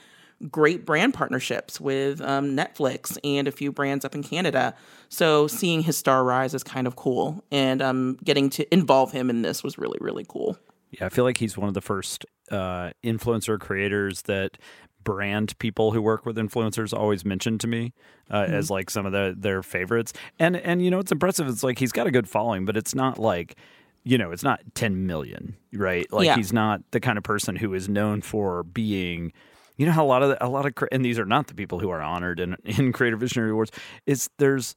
great 0.50 0.84
brand 0.84 1.14
partnerships 1.14 1.80
with 1.80 2.20
um, 2.20 2.56
Netflix 2.56 3.18
and 3.24 3.48
a 3.48 3.52
few 3.52 3.72
brands 3.72 4.04
up 4.04 4.14
in 4.14 4.22
Canada. 4.22 4.74
So 5.08 5.46
seeing 5.46 5.82
his 5.82 5.96
star 5.96 6.24
rise 6.24 6.54
is 6.54 6.62
kind 6.62 6.86
of 6.86 6.96
cool, 6.96 7.44
and 7.50 7.80
um, 7.80 8.18
getting 8.24 8.50
to 8.50 8.74
involve 8.74 9.12
him 9.12 9.30
in 9.30 9.42
this 9.42 9.62
was 9.62 9.78
really 9.78 9.98
really 10.00 10.24
cool. 10.28 10.58
Yeah, 10.90 11.06
I 11.06 11.08
feel 11.08 11.24
like 11.24 11.38
he's 11.38 11.58
one 11.58 11.68
of 11.68 11.74
the 11.74 11.80
first 11.80 12.24
uh, 12.50 12.90
influencer 13.02 13.58
creators 13.58 14.22
that 14.22 14.58
brand 15.04 15.56
people 15.58 15.92
who 15.92 16.00
work 16.00 16.26
with 16.26 16.36
influencers 16.36 16.96
always 16.96 17.24
mention 17.24 17.58
to 17.58 17.66
me 17.66 17.92
uh, 18.30 18.42
mm-hmm. 18.42 18.54
as 18.54 18.70
like 18.70 18.90
some 18.90 19.06
of 19.06 19.12
the, 19.12 19.34
their 19.36 19.62
favorites. 19.62 20.12
And 20.38 20.56
and 20.56 20.82
you 20.82 20.90
know 20.90 20.98
it's 20.98 21.12
impressive. 21.12 21.46
It's 21.46 21.62
like 21.62 21.78
he's 21.78 21.92
got 21.92 22.06
a 22.06 22.10
good 22.10 22.28
following, 22.28 22.64
but 22.64 22.76
it's 22.76 22.94
not 22.94 23.18
like 23.18 23.56
you 24.02 24.18
know 24.18 24.32
it's 24.32 24.42
not 24.42 24.60
10 24.74 25.06
million, 25.06 25.56
right? 25.72 26.10
Like 26.12 26.26
yeah. 26.26 26.36
he's 26.36 26.52
not 26.52 26.80
the 26.90 27.00
kind 27.00 27.18
of 27.18 27.24
person 27.24 27.56
who 27.56 27.74
is 27.74 27.88
known 27.88 28.22
for 28.22 28.62
being 28.62 29.32
you 29.76 29.86
know 29.86 29.92
how 29.92 30.04
a 30.04 30.06
lot 30.06 30.22
of 30.22 30.30
the, 30.30 30.44
a 30.44 30.48
lot 30.48 30.66
of 30.66 30.72
and 30.92 31.04
these 31.04 31.18
are 31.18 31.24
not 31.24 31.46
the 31.46 31.54
people 31.54 31.78
who 31.78 31.90
are 31.90 32.02
honored 32.02 32.40
in 32.40 32.56
in 32.64 32.92
creative 32.92 33.20
visionary 33.20 33.50
awards 33.50 33.70
is 34.06 34.30
there's 34.38 34.74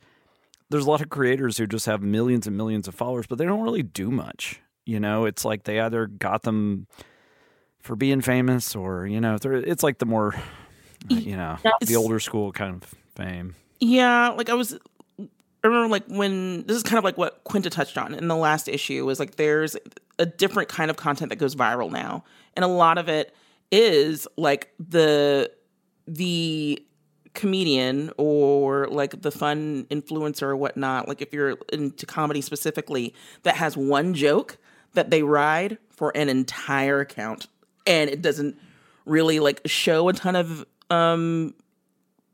there's 0.69 0.85
a 0.85 0.89
lot 0.89 1.01
of 1.01 1.09
creators 1.09 1.57
who 1.57 1.65
just 1.67 1.85
have 1.85 2.01
millions 2.01 2.47
and 2.47 2.57
millions 2.57 2.87
of 2.87 2.95
followers 2.95 3.27
but 3.27 3.37
they 3.37 3.45
don't 3.45 3.61
really 3.61 3.83
do 3.83 4.11
much 4.11 4.61
you 4.85 4.99
know 4.99 5.25
it's 5.25 5.45
like 5.45 5.63
they 5.63 5.79
either 5.79 6.07
got 6.07 6.43
them 6.43 6.87
for 7.79 7.95
being 7.95 8.21
famous 8.21 8.75
or 8.75 9.05
you 9.05 9.21
know 9.21 9.37
it's 9.43 9.83
like 9.83 9.99
the 9.99 10.05
more 10.05 10.35
uh, 10.35 11.15
you 11.15 11.37
know 11.37 11.57
the 11.81 11.95
older 11.95 12.19
school 12.19 12.51
kind 12.51 12.83
of 12.83 12.95
fame 13.15 13.55
yeah 13.79 14.29
like 14.29 14.49
i 14.49 14.53
was 14.53 14.77
I 15.63 15.67
remember 15.67 15.89
like 15.89 16.05
when 16.07 16.65
this 16.65 16.77
is 16.77 16.83
kind 16.83 16.97
of 16.97 17.03
like 17.03 17.17
what 17.17 17.43
Quinta 17.43 17.69
touched 17.69 17.97
on 17.97 18.13
in 18.13 18.27
the 18.27 18.35
last 18.35 18.69
issue 18.69 19.05
was 19.05 19.19
like 19.19 19.35
there's 19.35 19.75
a 20.19 20.25
different 20.25 20.69
kind 20.69 20.89
of 20.89 20.97
content 20.97 21.29
that 21.29 21.37
goes 21.37 21.55
viral 21.55 21.91
now. 21.91 22.23
And 22.55 22.63
a 22.63 22.67
lot 22.67 22.97
of 22.97 23.09
it 23.09 23.35
is 23.71 24.27
like 24.37 24.73
the 24.79 25.51
the 26.07 26.83
comedian 27.33 28.11
or 28.17 28.87
like 28.87 29.21
the 29.21 29.31
fun 29.31 29.85
influencer 29.91 30.43
or 30.43 30.55
whatnot, 30.57 31.07
like 31.07 31.21
if 31.21 31.33
you're 31.33 31.57
into 31.71 32.05
comedy 32.05 32.41
specifically, 32.41 33.13
that 33.43 33.55
has 33.55 33.77
one 33.77 34.13
joke 34.13 34.57
that 34.93 35.11
they 35.11 35.21
ride 35.21 35.77
for 35.91 36.11
an 36.15 36.29
entire 36.29 36.99
account 36.99 37.47
and 37.85 38.09
it 38.09 38.21
doesn't 38.21 38.57
really 39.05 39.39
like 39.39 39.61
show 39.65 40.09
a 40.09 40.13
ton 40.13 40.35
of 40.35 40.65
um 40.89 41.53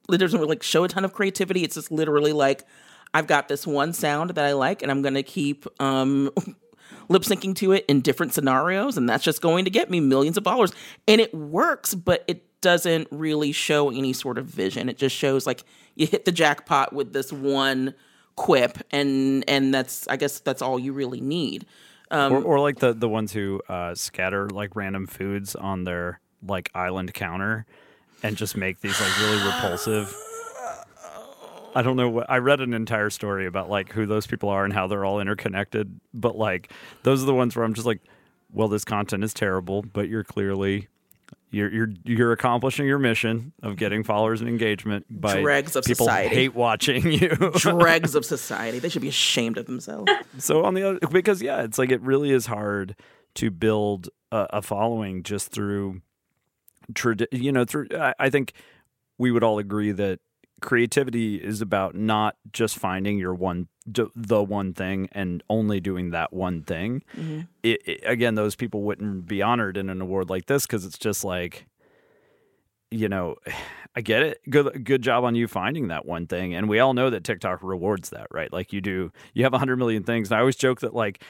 it 0.10 0.17
doesn't 0.17 0.39
really 0.39 0.50
like 0.50 0.63
show 0.63 0.84
a 0.84 0.88
ton 0.88 1.06
of 1.06 1.13
creativity. 1.13 1.63
It's 1.63 1.76
just 1.76 1.91
literally 1.91 2.34
like 2.34 2.65
I've 3.13 3.28
got 3.28 3.48
this 3.48 3.65
one 3.65 3.93
sound 3.93 4.32
that 4.32 4.46
I 4.46 4.54
like 4.54 4.82
and 4.82 4.91
I'm 4.91 5.02
gonna 5.02 5.24
keep 5.24 5.65
um 5.82 6.32
lip 7.10 7.24
syncing 7.24 7.56
to 7.56 7.72
it 7.72 7.86
in 7.88 8.02
different 8.02 8.34
scenarios 8.34 8.98
and 8.98 9.08
that's 9.08 9.24
just 9.24 9.42
going 9.42 9.66
to 9.66 9.72
get 9.72 9.89
me 9.89 10.00
millions 10.00 10.38
of 10.38 10.44
followers. 10.44 10.72
And 11.08 11.20
it 11.20 11.34
works, 11.34 11.96
but 11.96 12.24
it 12.28 12.62
doesn't 12.62 13.08
really 13.12 13.52
show 13.52 13.89
any 13.89 14.13
sort 14.13 14.38
of 14.38 14.46
vision. 14.46 14.89
It 14.89 14.98
just 14.98 15.16
shows 15.16 15.46
like 15.46 15.63
you 15.96 16.08
hit 16.08 16.26
the 16.26 16.32
jackpot 16.32 16.94
with 16.94 17.13
this 17.13 17.32
one 17.32 17.94
quip 18.36 18.80
and 18.92 19.44
and 19.48 19.74
that's 19.74 20.08
I 20.08 20.16
guess 20.16 20.39
that's 20.39 20.62
all 20.62 20.80
you 20.80 20.94
really 20.94 21.22
need. 21.22 21.66
Um, 22.10 22.34
or, 22.34 22.44
or, 22.44 22.60
like 22.60 22.80
the 22.80 22.94
the 22.94 23.10
ones 23.10 23.32
who 23.32 23.62
uh, 23.68 23.96
scatter 23.96 24.48
like 24.50 24.76
random 24.76 25.08
foods 25.08 25.56
on 25.56 25.84
their 25.84 26.20
like 26.48 26.70
island 26.76 27.13
counter 27.13 27.66
and 28.22 28.38
just 28.38 28.56
make 28.56 28.82
these 28.82 29.00
like 29.00 29.20
really 29.20 29.44
repulsive. 29.44 30.16
I 31.76 31.82
don't 31.82 31.96
know 31.98 32.10
what 32.10 32.30
I 32.30 32.38
read 32.38 32.62
an 32.62 32.74
entire 32.74 33.10
story 33.10 33.46
about 33.46 33.70
like 33.70 33.92
who 33.92 34.06
those 34.06 34.28
people 34.28 34.50
are 34.50 34.64
and 34.64 34.74
how 34.74 34.88
they're 34.88 35.06
all 35.06 35.20
interconnected, 35.20 36.00
but 36.14 36.36
like 36.38 36.72
those 37.04 37.22
are 37.24 37.26
the 37.26 37.34
ones 37.34 37.56
where 37.56 37.66
I'm 37.66 37.74
just 37.74 37.88
like, 37.88 38.02
well, 38.52 38.68
this 38.68 38.86
content 38.86 39.24
is 39.24 39.34
terrible, 39.34 39.82
but 39.82 40.08
you're 40.08 40.24
clearly 40.24 40.88
you're 41.54 41.72
you're 41.72 41.90
you're 42.04 42.32
accomplishing 42.32 42.86
your 42.88 43.00
mission 43.00 43.54
of 43.62 43.76
getting 43.76 44.04
followers 44.04 44.42
and 44.42 44.50
engagement 44.50 45.06
by 45.10 45.40
dregs 45.42 45.76
of 45.76 45.86
people 45.86 46.08
society. 46.08 46.36
hate 46.36 46.56
watching 46.56 47.12
you. 47.12 47.30
dregs 47.58 48.16
of 48.16 48.26
society. 48.36 48.80
They 48.80 48.90
should 48.90 49.04
be 49.04 49.08
ashamed 49.08 49.58
of 49.58 49.68
themselves. 49.68 50.12
So 50.40 50.66
on 50.66 50.74
the 50.74 50.84
other, 50.84 51.00
because 51.12 51.42
yeah, 51.42 51.62
it's 51.62 51.78
like 51.78 51.92
it 51.92 52.02
really 52.02 52.32
is 52.32 52.48
hard 52.48 52.96
to 53.36 53.52
build 53.52 54.10
a, 54.32 54.48
a 54.54 54.62
following 54.62 55.22
just 55.24 55.52
through, 55.52 56.02
tradi- 56.94 57.28
you 57.32 57.52
know, 57.52 57.66
through. 57.66 57.88
I, 57.96 58.14
I 58.20 58.30
think 58.30 58.54
we 59.20 59.32
would 59.32 59.44
all 59.44 59.60
agree 59.60 59.92
that 59.92 60.20
creativity 60.63 61.36
is 61.36 61.62
about 61.62 61.93
not 61.93 62.38
just 62.52 62.80
finding 62.80 63.19
your 63.19 63.36
one 63.36 63.67
the 63.86 64.41
one 64.41 64.73
thing 64.73 65.10
and 65.12 65.43
only 65.49 65.82
doing 65.82 66.12
that 66.12 66.32
one 66.32 66.63
thing. 66.63 67.04
Mm-hmm. 67.15 67.41
it, 67.62 67.82
it, 67.86 68.04
again 68.06 68.36
those 68.36 68.56
people 68.56 68.82
wouldn't 68.82 69.28
be 69.28 69.41
honored 69.41 69.76
in 69.78 69.89
an 69.89 70.02
award 70.02 70.30
like 70.30 70.45
this 70.45 70.65
because 70.65 70.86
it's 70.86 70.97
just 70.97 71.23
like 71.23 71.67
you 72.89 73.10
know 73.10 73.36
i 73.95 74.02
get 74.02 74.23
it. 74.23 74.39
Good 74.49 74.84
good 74.84 75.04
job 75.04 75.23
on 75.23 75.36
you 75.36 75.47
finding 75.47 75.89
that 75.89 76.06
one 76.06 76.26
thing. 76.26 76.56
And 76.56 76.67
we 76.67 76.80
all 76.80 76.95
know 76.95 77.12
that 77.12 77.23
tiktok 77.23 77.62
rewards 77.62 78.10
that 78.10 78.28
right? 78.32 78.52
Like 78.52 78.73
you 78.73 78.82
do 78.82 79.12
you 79.34 79.43
have 79.43 79.52
100 79.52 79.76
million 79.76 80.04
things. 80.04 80.32
And 80.32 80.38
i 80.38 80.39
always 80.39 80.56
joke 80.56 80.80
that 80.80 80.95
like 80.95 81.21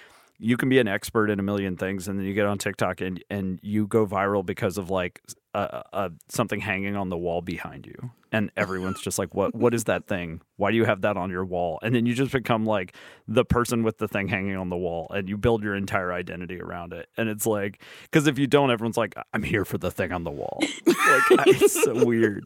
you 0.43 0.57
can 0.57 0.67
be 0.67 0.77
an 0.77 0.89
expert 0.89 1.29
in 1.29 1.39
a 1.39 1.43
million 1.43 1.77
things 1.77 2.07
and 2.07 2.19
then 2.19 2.25
you 2.25 2.33
get 2.33 2.45
on 2.45 2.57
TikTok 2.57 2.99
and 2.99 3.23
and 3.29 3.59
you 3.63 3.87
go 3.87 4.05
viral 4.05 4.45
because 4.45 4.77
of 4.77 4.89
like 4.89 5.21
a, 5.53 5.83
a, 5.93 6.11
something 6.27 6.59
hanging 6.59 6.95
on 6.95 7.09
the 7.09 7.17
wall 7.17 7.41
behind 7.41 7.85
you. 7.85 8.11
And 8.31 8.51
everyone's 8.57 8.99
just 8.99 9.17
like 9.17 9.33
what 9.33 9.55
what 9.55 9.73
is 9.73 9.85
that 9.85 10.05
thing? 10.05 10.41
Why 10.57 10.71
do 10.71 10.77
you 10.77 10.83
have 10.83 11.01
that 11.01 11.15
on 11.15 11.29
your 11.29 11.45
wall? 11.45 11.79
And 11.81 11.95
then 11.95 12.05
you 12.05 12.13
just 12.13 12.33
become 12.33 12.65
like 12.65 12.93
the 13.25 13.45
person 13.45 13.83
with 13.83 13.99
the 13.99 14.07
thing 14.09 14.27
hanging 14.27 14.57
on 14.57 14.69
the 14.69 14.75
wall 14.75 15.07
and 15.11 15.29
you 15.29 15.37
build 15.37 15.63
your 15.63 15.75
entire 15.75 16.11
identity 16.11 16.59
around 16.59 16.91
it. 16.91 17.07
And 17.15 17.29
it's 17.29 17.45
like 17.45 17.81
because 18.03 18.27
if 18.27 18.37
you 18.37 18.45
don't 18.45 18.69
everyone's 18.69 18.97
like 18.97 19.15
i'm 19.33 19.43
here 19.43 19.63
for 19.63 19.77
the 19.77 19.91
thing 19.91 20.11
on 20.11 20.25
the 20.25 20.31
wall. 20.31 20.59
Like 20.85 21.47
it's 21.47 21.81
so 21.83 22.05
weird. 22.05 22.45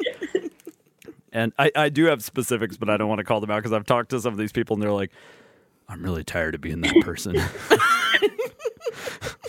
And 1.31 1.51
I, 1.57 1.71
I 1.75 1.89
do 1.89 2.05
have 2.05 2.23
specifics 2.23 2.77
but 2.77 2.89
i 2.91 2.97
don't 2.97 3.09
want 3.09 3.19
to 3.19 3.25
call 3.25 3.41
them 3.41 3.49
out 3.49 3.57
because 3.57 3.73
i've 3.73 3.85
talked 3.85 4.09
to 4.11 4.19
some 4.19 4.33
of 4.33 4.39
these 4.39 4.51
people 4.51 4.75
and 4.75 4.83
they're 4.83 4.91
like 4.91 5.11
I'm 5.89 6.03
really 6.03 6.23
tired 6.23 6.55
of 6.55 6.61
being 6.61 6.81
that 6.81 6.95
person. 7.01 7.33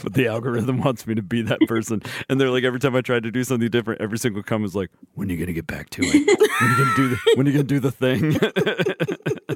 but 0.02 0.14
the 0.14 0.28
algorithm 0.28 0.78
wants 0.78 1.06
me 1.06 1.14
to 1.14 1.22
be 1.22 1.42
that 1.42 1.60
person. 1.66 2.02
And 2.28 2.40
they're 2.40 2.50
like, 2.50 2.64
every 2.64 2.80
time 2.80 2.94
I 2.94 3.00
try 3.00 3.20
to 3.20 3.30
do 3.30 3.44
something 3.44 3.68
different, 3.68 4.00
every 4.00 4.18
single 4.18 4.42
comment 4.42 4.70
is 4.70 4.76
like, 4.76 4.90
when 5.14 5.28
are 5.28 5.32
you 5.32 5.38
going 5.38 5.48
to 5.48 5.52
get 5.52 5.66
back 5.66 5.90
to 5.90 6.02
it? 6.04 6.38
When 6.60 6.70
are 6.70 6.72
you 6.72 6.76
going 6.76 6.90
to 6.90 6.96
do 6.96 7.08
the, 7.08 7.18
when 7.34 7.46
are 7.46 7.50
you 7.50 7.56
going 7.56 7.66
to 7.66 7.74
do 7.74 7.80
the 7.80 7.90
thing? 7.90 8.36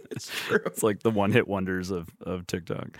it's 0.10 0.28
true. 0.28 0.60
It's 0.66 0.82
like 0.82 1.00
the 1.02 1.10
one 1.10 1.32
hit 1.32 1.46
wonders 1.46 1.90
of, 1.90 2.08
of 2.20 2.46
TikTok. 2.46 2.98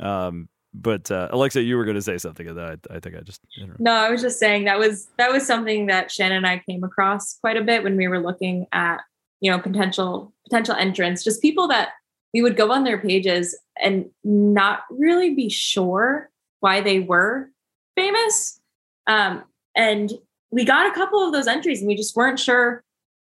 Um, 0.00 0.48
but 0.74 1.10
uh, 1.10 1.28
Alexa, 1.30 1.62
you 1.62 1.76
were 1.76 1.84
going 1.84 1.96
to 1.96 2.02
say 2.02 2.18
something 2.18 2.46
of 2.48 2.56
that. 2.56 2.80
I, 2.90 2.96
I 2.96 3.00
think 3.00 3.16
I 3.16 3.20
just 3.20 3.42
no. 3.78 3.92
I 3.92 4.10
was 4.10 4.22
just 4.22 4.38
saying 4.38 4.64
that 4.64 4.78
was 4.78 5.08
that 5.18 5.30
was 5.30 5.46
something 5.46 5.86
that 5.86 6.10
Shannon 6.10 6.38
and 6.38 6.46
I 6.46 6.62
came 6.66 6.82
across 6.82 7.38
quite 7.40 7.58
a 7.58 7.62
bit 7.62 7.82
when 7.82 7.96
we 7.96 8.08
were 8.08 8.20
looking 8.20 8.66
at 8.72 9.02
you 9.40 9.50
know 9.50 9.58
potential 9.58 10.32
potential 10.44 10.74
entrants, 10.74 11.24
just 11.24 11.42
people 11.42 11.68
that 11.68 11.90
we 12.32 12.42
would 12.42 12.56
go 12.56 12.72
on 12.72 12.84
their 12.84 12.98
pages 12.98 13.58
and 13.82 14.10
not 14.24 14.80
really 14.90 15.34
be 15.34 15.48
sure 15.48 16.30
why 16.60 16.80
they 16.80 17.00
were 17.00 17.50
famous. 17.96 18.60
Um, 19.06 19.44
and 19.74 20.12
we 20.50 20.64
got 20.64 20.90
a 20.90 20.94
couple 20.94 21.24
of 21.24 21.32
those 21.32 21.46
entries 21.46 21.80
and 21.80 21.88
we 21.88 21.96
just 21.96 22.16
weren't 22.16 22.38
sure 22.38 22.84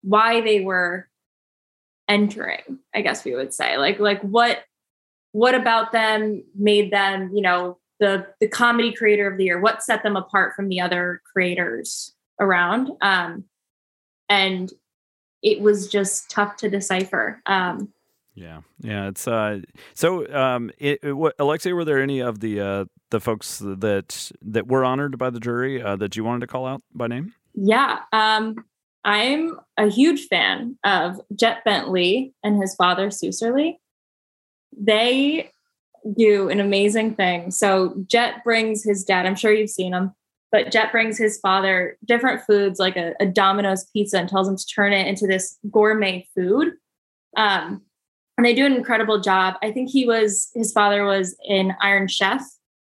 why 0.01 0.41
they 0.41 0.61
were 0.61 1.07
entering, 2.07 2.79
I 2.93 3.01
guess 3.01 3.23
we 3.23 3.35
would 3.35 3.53
say. 3.53 3.77
Like, 3.77 3.99
like 3.99 4.21
what 4.21 4.63
what 5.31 5.55
about 5.55 5.91
them 5.91 6.43
made 6.55 6.91
them, 6.91 7.31
you 7.33 7.41
know, 7.41 7.79
the 7.99 8.27
the 8.39 8.47
comedy 8.47 8.93
creator 8.93 9.31
of 9.31 9.37
the 9.37 9.45
year? 9.45 9.59
What 9.59 9.83
set 9.83 10.03
them 10.03 10.15
apart 10.15 10.53
from 10.55 10.69
the 10.69 10.81
other 10.81 11.21
creators 11.31 12.13
around? 12.39 12.91
Um, 13.01 13.45
and 14.29 14.71
it 15.41 15.61
was 15.61 15.87
just 15.87 16.29
tough 16.29 16.55
to 16.57 16.69
decipher. 16.69 17.41
Um, 17.45 17.92
yeah, 18.35 18.61
yeah. 18.79 19.07
It's 19.07 19.27
uh. 19.27 19.59
So, 19.93 20.31
um, 20.33 20.71
it, 20.77 20.99
it, 21.03 21.13
what, 21.13 21.35
Alexia, 21.39 21.75
were 21.75 21.85
there 21.85 22.01
any 22.01 22.19
of 22.19 22.39
the 22.39 22.59
uh 22.59 22.85
the 23.11 23.19
folks 23.19 23.59
that 23.59 24.31
that 24.41 24.67
were 24.67 24.83
honored 24.83 25.17
by 25.17 25.29
the 25.29 25.39
jury 25.39 25.81
uh, 25.81 25.95
that 25.97 26.15
you 26.15 26.23
wanted 26.23 26.41
to 26.41 26.47
call 26.47 26.65
out 26.65 26.81
by 26.93 27.07
name? 27.07 27.33
Yeah. 27.53 27.99
Um, 28.11 28.55
I'm 29.03 29.59
a 29.77 29.87
huge 29.87 30.27
fan 30.27 30.77
of 30.83 31.19
Jet 31.35 31.63
Bentley 31.65 32.33
and 32.43 32.59
his 32.59 32.73
father, 32.75 33.09
Suserly. 33.09 33.75
they 34.75 35.51
do 36.17 36.49
an 36.49 36.59
amazing 36.59 37.15
thing. 37.15 37.51
So 37.51 38.03
Jet 38.07 38.43
brings 38.43 38.83
his 38.83 39.03
dad, 39.03 39.25
I'm 39.25 39.35
sure 39.35 39.53
you've 39.53 39.69
seen 39.69 39.93
him, 39.93 40.13
but 40.51 40.71
Jet 40.71 40.91
brings 40.91 41.17
his 41.17 41.37
father 41.39 41.97
different 42.05 42.41
foods 42.45 42.79
like 42.79 42.95
a, 42.95 43.13
a 43.19 43.25
Domino's 43.25 43.85
pizza 43.93 44.17
and 44.17 44.29
tells 44.29 44.47
him 44.47 44.57
to 44.57 44.65
turn 44.65 44.93
it 44.93 45.07
into 45.07 45.27
this 45.27 45.57
gourmet 45.69 46.27
food. 46.35 46.73
Um, 47.37 47.81
and 48.37 48.45
they 48.45 48.53
do 48.53 48.65
an 48.65 48.73
incredible 48.73 49.19
job. 49.19 49.55
I 49.61 49.71
think 49.71 49.89
he 49.89 50.05
was, 50.05 50.49
his 50.53 50.71
father 50.71 51.05
was 51.05 51.35
an 51.49 51.75
Iron 51.81 52.07
Chef. 52.07 52.41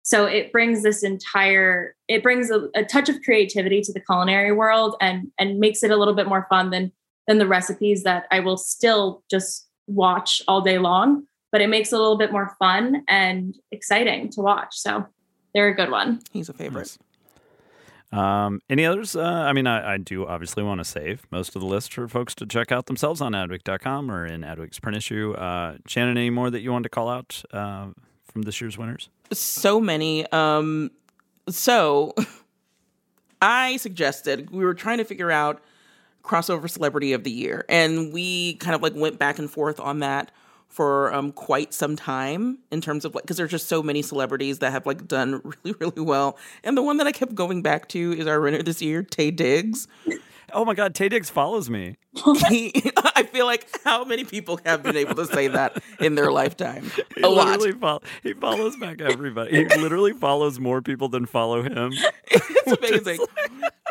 So 0.02 0.26
it 0.26 0.52
brings 0.52 0.82
this 0.82 1.02
entire, 1.02 1.96
it 2.08 2.22
brings 2.22 2.50
a, 2.50 2.68
a 2.74 2.84
touch 2.84 3.08
of 3.08 3.22
creativity 3.22 3.80
to 3.82 3.92
the 3.92 4.00
culinary 4.00 4.52
world 4.52 4.96
and 5.00 5.30
and 5.38 5.58
makes 5.58 5.82
it 5.82 5.90
a 5.90 5.96
little 5.96 6.14
bit 6.14 6.28
more 6.28 6.46
fun 6.50 6.70
than 6.70 6.92
than 7.26 7.38
the 7.38 7.46
recipes 7.46 8.02
that 8.02 8.26
I 8.30 8.40
will 8.40 8.58
still 8.58 9.22
just 9.30 9.66
watch 9.86 10.42
all 10.46 10.60
day 10.60 10.78
long 10.78 11.26
but 11.54 11.60
it 11.60 11.68
makes 11.68 11.92
it 11.92 11.96
a 11.96 11.98
little 12.00 12.18
bit 12.18 12.32
more 12.32 12.56
fun 12.58 13.04
and 13.06 13.56
exciting 13.70 14.28
to 14.28 14.40
watch. 14.40 14.76
So 14.76 15.06
they're 15.54 15.68
a 15.68 15.72
good 15.72 15.88
one. 15.88 16.20
He's 16.32 16.48
a 16.48 16.52
favorite. 16.52 16.98
Um, 18.14 18.60
any 18.70 18.86
others? 18.86 19.16
Uh, 19.16 19.22
I 19.22 19.52
mean, 19.52 19.66
I, 19.66 19.94
I, 19.94 19.96
do 19.96 20.24
obviously 20.24 20.62
want 20.62 20.78
to 20.78 20.84
save 20.84 21.26
most 21.32 21.56
of 21.56 21.60
the 21.60 21.66
list 21.66 21.92
for 21.94 22.06
folks 22.06 22.32
to 22.36 22.46
check 22.46 22.70
out 22.70 22.86
themselves 22.86 23.20
on 23.20 23.32
adweek.com 23.32 24.08
or 24.08 24.24
in 24.24 24.42
Adweek's 24.42 24.78
print 24.78 24.96
issue. 24.96 25.32
Uh, 25.32 25.78
Shannon, 25.88 26.16
any 26.16 26.30
more 26.30 26.48
that 26.48 26.60
you 26.60 26.70
want 26.70 26.84
to 26.84 26.88
call 26.88 27.08
out 27.08 27.42
uh, 27.52 27.88
from 28.22 28.42
this 28.42 28.60
year's 28.60 28.78
winners? 28.78 29.08
So 29.32 29.80
many. 29.80 30.30
Um, 30.30 30.92
so 31.48 32.14
I 33.42 33.78
suggested 33.78 34.50
we 34.50 34.64
were 34.64 34.74
trying 34.74 34.98
to 34.98 35.04
figure 35.04 35.32
out 35.32 35.60
crossover 36.22 36.70
celebrity 36.70 37.14
of 37.14 37.24
the 37.24 37.32
year, 37.32 37.64
and 37.68 38.12
we 38.12 38.54
kind 38.54 38.76
of 38.76 38.82
like 38.82 38.94
went 38.94 39.18
back 39.18 39.40
and 39.40 39.50
forth 39.50 39.80
on 39.80 39.98
that 39.98 40.30
for 40.74 41.14
um, 41.14 41.30
quite 41.30 41.72
some 41.72 41.94
time 41.94 42.58
in 42.72 42.80
terms 42.80 43.04
of 43.04 43.14
like 43.14 43.22
because 43.22 43.36
there's 43.36 43.52
just 43.52 43.68
so 43.68 43.80
many 43.80 44.02
celebrities 44.02 44.58
that 44.58 44.72
have 44.72 44.84
like 44.86 45.06
done 45.06 45.40
really 45.64 45.76
really 45.78 46.02
well. 46.02 46.36
And 46.64 46.76
the 46.76 46.82
one 46.82 46.96
that 46.96 47.06
i 47.06 47.12
kept 47.12 47.36
going 47.36 47.62
back 47.62 47.88
to 47.90 48.12
is 48.12 48.26
our 48.26 48.40
winner 48.40 48.60
this 48.60 48.82
year 48.82 49.04
taye 49.04 49.34
diggs. 49.34 49.86
Oh 50.52 50.64
my 50.64 50.74
god 50.74 50.92
taye 50.92 51.08
diggs 51.08 51.30
follows 51.30 51.70
me. 51.70 51.96
He, 52.48 52.72
i 53.16 53.22
feel 53.22 53.46
like 53.46 53.68
how 53.84 54.04
many 54.04 54.24
people 54.24 54.58
have 54.64 54.82
been 54.82 54.96
able 54.96 55.14
to 55.14 55.26
say 55.26 55.46
that 55.48 55.80
in 56.00 56.16
their 56.16 56.32
lifetime? 56.32 56.90
He 57.14 57.22
a 57.22 57.28
lot. 57.28 57.60
follow, 57.80 58.02
he 58.24 58.34
follows 58.34 58.76
back 58.76 59.00
everybody. 59.00 59.56
He 59.56 59.64
literally 59.80 60.12
follows 60.12 60.58
more 60.58 60.82
people 60.82 61.08
than 61.08 61.26
follow 61.26 61.62
him. 61.62 61.92
It's 62.30 62.72
amazing 62.72 63.18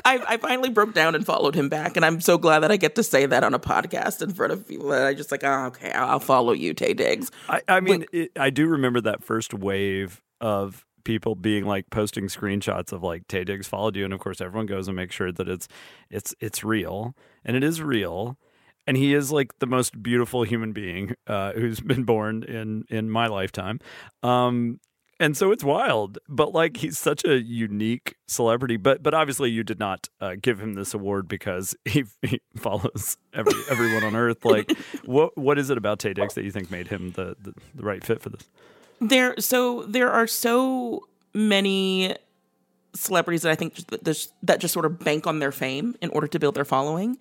I, 0.06 0.34
I, 0.34 0.38
finally 0.38 0.70
broke 0.70 0.94
down 0.94 1.16
and 1.16 1.26
followed 1.26 1.56
him 1.56 1.70
back, 1.70 1.96
and 1.96 2.06
I'm 2.06 2.20
so 2.20 2.38
glad 2.38 2.60
that 2.60 2.72
I 2.72 2.78
get 2.78 2.96
to 2.96 3.04
say 3.04 3.26
that 3.26 3.44
on 3.44 3.54
a 3.54 3.60
podcast 3.60 4.22
in 4.22 4.34
front 4.34 4.52
of 4.52 4.68
people. 4.68 4.90
That 4.90 5.06
I 5.06 5.14
just 5.14 5.32
like, 5.32 5.44
oh, 5.44 5.66
okay, 5.68 5.92
I'll 5.92 6.20
follow 6.20 6.54
you, 6.54 6.74
Taye 6.74 6.96
Diggs. 6.96 7.32
I, 7.48 7.62
I 7.68 7.80
mean, 7.80 8.02
but, 8.02 8.10
it, 8.12 8.32
I 8.38 8.50
do 8.50 8.68
remember 8.68 9.02
that 9.02 9.24
first 9.24 9.54
wave 9.54 10.22
of 10.42 10.86
people 11.04 11.36
being 11.36 11.66
like 11.66 11.90
posting 11.90 12.26
screenshots 12.28 12.92
of 12.92 13.04
like 13.04 13.28
Taye 13.28 13.46
Diggs 13.46 13.68
followed 13.68 13.96
you, 13.96 14.06
and 14.06 14.14
of 14.14 14.20
course 14.20 14.42
everyone 14.42 14.66
goes 14.66 14.88
and 14.88 14.96
makes 14.96 15.16
sure 15.16 15.32
that 15.32 15.48
it's 15.48 15.68
it's 16.10 16.36
it's 16.40 16.64
real, 16.64 17.16
and 17.46 17.56
it 17.56 17.64
is 17.64 17.82
real. 17.82 18.38
And 18.86 18.98
he 18.98 19.14
is 19.14 19.32
like 19.32 19.58
the 19.60 19.66
most 19.66 20.04
beautiful 20.04 20.44
human 20.44 20.74
being 20.74 21.16
uh, 21.26 21.54
who's 21.54 21.80
been 21.80 22.04
born 22.04 22.44
in 22.44 22.84
in 22.90 23.10
my 23.10 23.28
lifetime. 23.28 23.80
Um, 24.22 24.80
and 25.20 25.38
so 25.38 25.52
it's 25.52 25.64
wild 25.64 26.18
but 26.28 26.54
like 26.54 26.78
he's 26.78 26.98
such 26.98 27.24
a 27.26 27.42
unique 27.42 28.16
celebrity 28.28 28.78
but 28.78 29.04
but 29.04 29.14
obviously 29.14 29.50
you 29.50 29.64
did 29.64 29.80
not 29.80 30.10
uh, 30.22 30.36
give 30.42 30.60
him 30.60 30.74
this 30.74 30.94
award 30.94 31.28
because 31.28 31.76
he, 31.86 32.06
he 32.22 32.42
follows 32.56 33.18
every 33.34 33.54
everyone 33.70 34.04
on 34.04 34.16
earth. 34.16 34.46
Like 34.46 34.72
what 35.06 35.38
what 35.38 35.58
is 35.58 35.70
it 35.70 35.78
about 35.78 36.00
Taye 36.00 36.16
Diggs 36.16 36.34
that 36.36 36.44
you 36.44 36.52
think 36.52 36.72
made 36.72 36.88
him 36.88 37.12
the, 37.12 37.36
the, 37.42 37.54
the 37.76 37.84
right 37.84 38.04
fit 38.04 38.22
for 38.22 38.30
this? 38.30 38.44
There 39.00 39.36
so 39.40 39.84
there 39.84 40.12
are 40.12 40.28
so 40.28 41.08
many 41.34 42.16
celebrities 42.96 43.42
that 43.42 43.52
I 43.52 43.56
think 43.56 43.76
that 43.88 44.60
just 44.60 44.74
sort 44.74 44.86
of 44.86 45.00
bank 45.00 45.26
on 45.26 45.40
their 45.40 45.52
fame 45.52 45.96
in 46.02 46.10
order 46.12 46.28
to 46.28 46.40
build 46.40 46.56
their 46.56 46.66
following. 46.66 47.18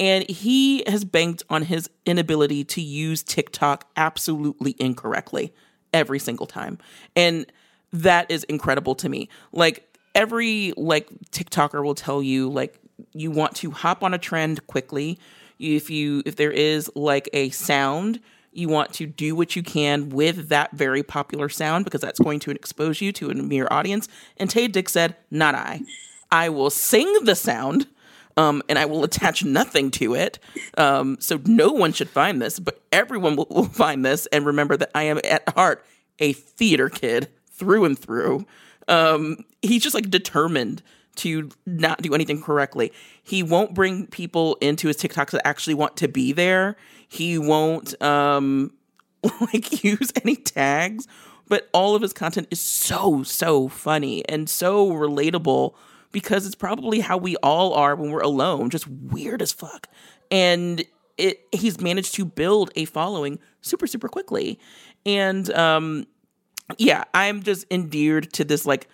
And 0.00 0.28
he 0.30 0.84
has 0.86 1.04
banked 1.04 1.42
on 1.50 1.62
his 1.62 1.90
inability 2.06 2.62
to 2.64 2.80
use 2.80 3.24
TikTok 3.24 3.88
absolutely 3.96 4.76
incorrectly 4.78 5.52
every 5.92 6.18
single 6.18 6.46
time. 6.46 6.78
And 7.16 7.46
that 7.92 8.30
is 8.30 8.44
incredible 8.44 8.94
to 8.96 9.08
me. 9.08 9.28
Like 9.52 9.88
every 10.14 10.72
like 10.76 11.08
TikToker 11.30 11.82
will 11.82 11.94
tell 11.94 12.22
you 12.22 12.50
like 12.50 12.78
you 13.12 13.30
want 13.30 13.54
to 13.56 13.70
hop 13.70 14.02
on 14.02 14.14
a 14.14 14.18
trend 14.18 14.66
quickly. 14.66 15.18
If 15.58 15.90
you 15.90 16.22
if 16.26 16.36
there 16.36 16.50
is 16.50 16.90
like 16.94 17.28
a 17.32 17.50
sound, 17.50 18.20
you 18.52 18.68
want 18.68 18.92
to 18.94 19.06
do 19.06 19.34
what 19.34 19.56
you 19.56 19.62
can 19.62 20.08
with 20.10 20.48
that 20.48 20.72
very 20.72 21.02
popular 21.02 21.48
sound 21.48 21.84
because 21.84 22.00
that's 22.00 22.18
going 22.18 22.40
to 22.40 22.50
expose 22.50 23.00
you 23.00 23.12
to 23.12 23.30
a 23.30 23.34
mere 23.34 23.68
audience. 23.70 24.08
And 24.36 24.50
Taye 24.50 24.70
Diggs 24.70 24.92
said, 24.92 25.16
"Not 25.30 25.54
I. 25.54 25.82
I 26.30 26.48
will 26.48 26.70
sing 26.70 27.24
the 27.24 27.34
sound." 27.34 27.86
Um, 28.38 28.62
and 28.68 28.78
I 28.78 28.84
will 28.84 29.02
attach 29.02 29.44
nothing 29.44 29.90
to 29.92 30.14
it. 30.14 30.38
Um, 30.76 31.16
so 31.18 31.40
no 31.44 31.72
one 31.72 31.92
should 31.92 32.08
find 32.08 32.40
this, 32.40 32.60
but 32.60 32.80
everyone 32.92 33.34
will, 33.34 33.48
will 33.50 33.64
find 33.64 34.04
this. 34.04 34.26
And 34.26 34.46
remember 34.46 34.76
that 34.76 34.92
I 34.94 35.02
am 35.02 35.20
at 35.24 35.48
heart 35.56 35.84
a 36.20 36.32
theater 36.32 36.88
kid 36.88 37.28
through 37.50 37.84
and 37.84 37.98
through. 37.98 38.46
Um, 38.86 39.44
he's 39.60 39.82
just 39.82 39.94
like 39.94 40.08
determined 40.08 40.82
to 41.16 41.50
not 41.66 42.00
do 42.00 42.14
anything 42.14 42.40
correctly. 42.40 42.92
He 43.24 43.42
won't 43.42 43.74
bring 43.74 44.06
people 44.06 44.56
into 44.60 44.86
his 44.86 44.96
TikToks 44.96 45.32
that 45.32 45.44
actually 45.44 45.74
want 45.74 45.96
to 45.96 46.06
be 46.06 46.32
there. 46.32 46.76
He 47.08 47.38
won't 47.38 48.00
um, 48.00 48.72
like 49.40 49.82
use 49.82 50.12
any 50.22 50.36
tags, 50.36 51.08
but 51.48 51.68
all 51.72 51.96
of 51.96 52.02
his 52.02 52.12
content 52.12 52.46
is 52.52 52.60
so 52.60 53.24
so 53.24 53.66
funny 53.66 54.26
and 54.28 54.48
so 54.48 54.92
relatable 54.92 55.74
because 56.12 56.46
it's 56.46 56.54
probably 56.54 57.00
how 57.00 57.16
we 57.16 57.36
all 57.36 57.74
are 57.74 57.94
when 57.94 58.10
we're 58.10 58.20
alone, 58.20 58.70
just 58.70 58.86
weird 58.86 59.42
as 59.42 59.52
fuck. 59.52 59.88
And 60.30 60.84
it 61.16 61.40
he's 61.52 61.80
managed 61.80 62.14
to 62.14 62.24
build 62.24 62.70
a 62.76 62.84
following 62.84 63.38
super 63.60 63.86
super 63.86 64.08
quickly. 64.08 64.58
And 65.04 65.50
um 65.52 66.06
yeah, 66.76 67.04
I'm 67.14 67.42
just 67.42 67.66
endeared 67.70 68.32
to 68.34 68.44
this 68.44 68.66
like 68.66 68.88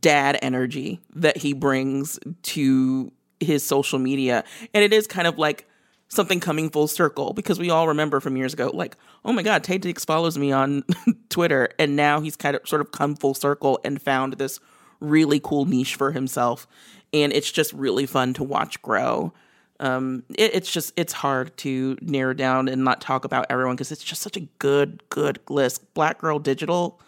dad 0.00 0.38
energy 0.42 1.00
that 1.14 1.36
he 1.36 1.52
brings 1.52 2.18
to 2.42 3.12
his 3.38 3.62
social 3.62 3.98
media. 3.98 4.44
And 4.74 4.84
it 4.84 4.92
is 4.92 5.06
kind 5.06 5.26
of 5.26 5.38
like 5.38 5.66
something 6.08 6.40
coming 6.40 6.70
full 6.70 6.88
circle 6.88 7.32
because 7.32 7.58
we 7.58 7.70
all 7.70 7.88
remember 7.88 8.20
from 8.20 8.36
years 8.36 8.52
ago, 8.52 8.70
like, 8.74 8.96
oh 9.24 9.32
my 9.32 9.42
God, 9.42 9.62
Taye 9.62 9.80
Diggs 9.80 10.04
follows 10.04 10.36
me 10.36 10.50
on 10.52 10.84
Twitter. 11.28 11.68
And 11.78 11.96
now 11.96 12.20
he's 12.20 12.36
kind 12.36 12.56
of 12.56 12.66
sort 12.68 12.80
of 12.80 12.90
come 12.90 13.14
full 13.14 13.34
circle 13.34 13.78
and 13.84 14.02
found 14.02 14.34
this 14.34 14.58
really 15.00 15.40
cool 15.40 15.64
niche 15.64 15.96
for 15.96 16.12
himself. 16.12 16.66
And 17.12 17.32
it's 17.32 17.50
just 17.50 17.72
really 17.72 18.06
fun 18.06 18.34
to 18.34 18.44
watch 18.44 18.80
grow. 18.82 19.32
Um, 19.80 20.24
it, 20.30 20.54
it's 20.54 20.70
just 20.70 20.92
it's 20.96 21.14
hard 21.14 21.56
to 21.58 21.96
narrow 22.02 22.34
down 22.34 22.68
and 22.68 22.84
not 22.84 23.00
talk 23.00 23.24
about 23.24 23.46
everyone 23.48 23.76
because 23.76 23.90
it's 23.90 24.04
just 24.04 24.22
such 24.22 24.36
a 24.36 24.40
good 24.58 25.02
good 25.08 25.40
list. 25.48 25.94
Black 25.94 26.18
Girl 26.18 26.38
Digital 26.38 27.00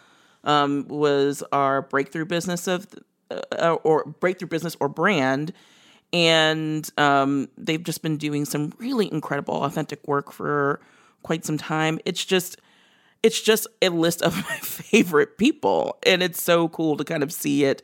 um, 0.43 0.87
was 0.89 1.43
our 1.51 1.83
breakthrough 1.83 2.25
business 2.25 2.67
of 2.67 2.87
uh, 3.31 3.77
or 3.83 4.05
breakthrough 4.19 4.47
business 4.47 4.75
or 4.79 4.89
brand, 4.89 5.53
and 6.11 6.89
um, 6.97 7.47
they've 7.57 7.83
just 7.83 8.01
been 8.01 8.17
doing 8.17 8.43
some 8.43 8.73
really 8.79 9.11
incredible 9.11 9.63
authentic 9.63 10.05
work 10.07 10.31
for 10.31 10.81
quite 11.21 11.45
some 11.45 11.59
time. 11.59 11.99
It's 12.05 12.25
just 12.25 12.59
it's 13.23 13.41
just 13.41 13.65
a 13.81 13.89
list 13.89 14.21
of 14.21 14.35
my 14.49 14.57
favorite 14.57 15.37
people 15.37 15.97
and 16.05 16.21
it's 16.21 16.41
so 16.41 16.67
cool 16.69 16.97
to 16.97 17.03
kind 17.03 17.23
of 17.23 17.31
see 17.31 17.63
it 17.63 17.81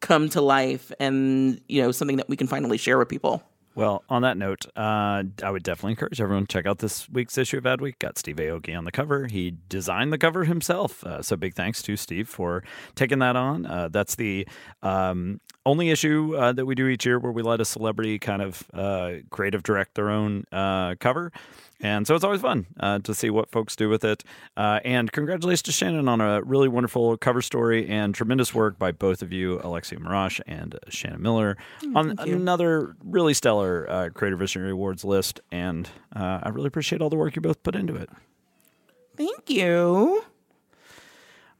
come 0.00 0.28
to 0.28 0.40
life 0.40 0.92
and 1.00 1.60
you 1.68 1.82
know 1.82 1.90
something 1.90 2.18
that 2.18 2.28
we 2.28 2.36
can 2.36 2.46
finally 2.46 2.76
share 2.76 2.98
with 2.98 3.08
people 3.08 3.42
well, 3.76 4.04
on 4.08 4.22
that 4.22 4.36
note, 4.36 4.66
uh, 4.76 5.24
I 5.42 5.50
would 5.50 5.64
definitely 5.64 5.92
encourage 5.92 6.20
everyone 6.20 6.46
to 6.46 6.52
check 6.52 6.64
out 6.64 6.78
this 6.78 7.08
week's 7.08 7.36
issue 7.36 7.58
of 7.58 7.64
Adweek. 7.64 7.98
Got 7.98 8.18
Steve 8.18 8.36
Aoki 8.36 8.76
on 8.76 8.84
the 8.84 8.92
cover. 8.92 9.26
He 9.26 9.56
designed 9.68 10.12
the 10.12 10.18
cover 10.18 10.44
himself. 10.44 11.02
Uh, 11.02 11.22
so 11.22 11.36
big 11.36 11.54
thanks 11.54 11.82
to 11.82 11.96
Steve 11.96 12.28
for 12.28 12.62
taking 12.94 13.18
that 13.18 13.34
on. 13.34 13.66
Uh, 13.66 13.88
that's 13.88 14.14
the 14.14 14.46
um, 14.84 15.40
only 15.66 15.90
issue 15.90 16.36
uh, 16.36 16.52
that 16.52 16.66
we 16.66 16.76
do 16.76 16.86
each 16.86 17.04
year 17.04 17.18
where 17.18 17.32
we 17.32 17.42
let 17.42 17.60
a 17.60 17.64
celebrity 17.64 18.18
kind 18.20 18.42
of 18.42 18.62
uh, 18.72 19.14
creative 19.30 19.64
direct 19.64 19.96
their 19.96 20.10
own 20.10 20.44
uh, 20.52 20.94
cover. 21.00 21.32
And 21.80 22.06
so 22.06 22.14
it's 22.14 22.24
always 22.24 22.40
fun 22.40 22.66
uh, 22.80 23.00
to 23.00 23.14
see 23.14 23.30
what 23.30 23.50
folks 23.50 23.76
do 23.76 23.88
with 23.88 24.04
it. 24.04 24.24
Uh, 24.56 24.80
and 24.84 25.10
congratulations 25.12 25.62
to 25.62 25.72
Shannon 25.72 26.08
on 26.08 26.20
a 26.20 26.42
really 26.42 26.68
wonderful 26.68 27.16
cover 27.16 27.42
story 27.42 27.88
and 27.88 28.14
tremendous 28.14 28.54
work 28.54 28.78
by 28.78 28.92
both 28.92 29.22
of 29.22 29.32
you, 29.32 29.60
Alexia 29.62 29.98
Marash 29.98 30.40
and 30.46 30.78
Shannon 30.88 31.20
Miller, 31.20 31.56
mm, 31.82 31.96
on 31.96 32.18
another 32.18 32.96
really 33.04 33.34
stellar 33.34 33.86
uh, 33.90 34.08
Creator 34.10 34.36
Visionary 34.36 34.70
Awards 34.70 35.04
list. 35.04 35.40
And 35.52 35.88
uh, 36.14 36.40
I 36.42 36.48
really 36.50 36.68
appreciate 36.68 37.02
all 37.02 37.10
the 37.10 37.16
work 37.16 37.36
you 37.36 37.42
both 37.42 37.62
put 37.62 37.74
into 37.74 37.94
it. 37.96 38.08
Thank 39.16 39.50
you. 39.50 40.24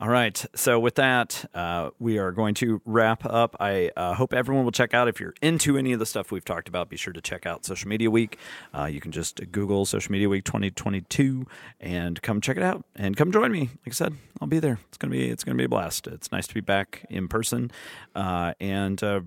All 0.05 0.11
right. 0.11 0.45
So 0.55 0.79
with 0.79 0.97
that, 0.97 1.49
uh, 1.55 1.89
we 1.99 2.19
are 2.19 2.31
going 2.31 2.53
to 2.57 2.83
wrap 2.85 3.25
up. 3.25 3.57
I 3.59 3.91
uh, 3.97 4.13
hope 4.13 4.35
everyone 4.35 4.65
will 4.65 4.71
check 4.71 4.93
out 4.93 5.09
if 5.09 5.19
you're 5.19 5.33
into 5.41 5.79
any 5.79 5.95
of 5.95 5.99
the 5.99 6.05
stuff 6.05 6.31
we've 6.31 6.45
talked 6.45 6.69
about. 6.69 6.91
Be 6.91 6.99
sure 6.99 7.15
to 7.15 7.23
check 7.23 7.47
out 7.47 7.65
Social 7.65 7.89
Media 7.89 8.11
Week. 8.11 8.37
Uh, 8.77 8.85
you 8.85 9.01
can 9.01 9.13
just 9.13 9.41
Google 9.51 9.87
Social 9.87 10.13
Media 10.13 10.29
Week 10.29 10.45
2022 10.45 11.47
and 11.81 12.21
come 12.21 12.43
check 12.43 12.59
it 12.59 12.63
out 12.63 12.85
and 12.95 13.17
come 13.17 13.33
join 13.33 13.51
me. 13.51 13.61
Like 13.61 13.89
I 13.89 13.91
said, 13.93 14.13
I'll 14.43 14.47
be 14.47 14.59
there. 14.59 14.79
It's 14.89 14.99
gonna 14.99 15.11
be 15.11 15.31
it's 15.31 15.43
gonna 15.43 15.57
be 15.57 15.65
a 15.65 15.71
blast. 15.71 16.07
It's 16.07 16.31
nice 16.31 16.47
to 16.49 16.55
be 16.55 16.61
back 16.61 17.07
in 17.09 17.27
person, 17.27 17.71
uh, 18.15 18.53
and 18.61 19.03
uh, 19.03 19.23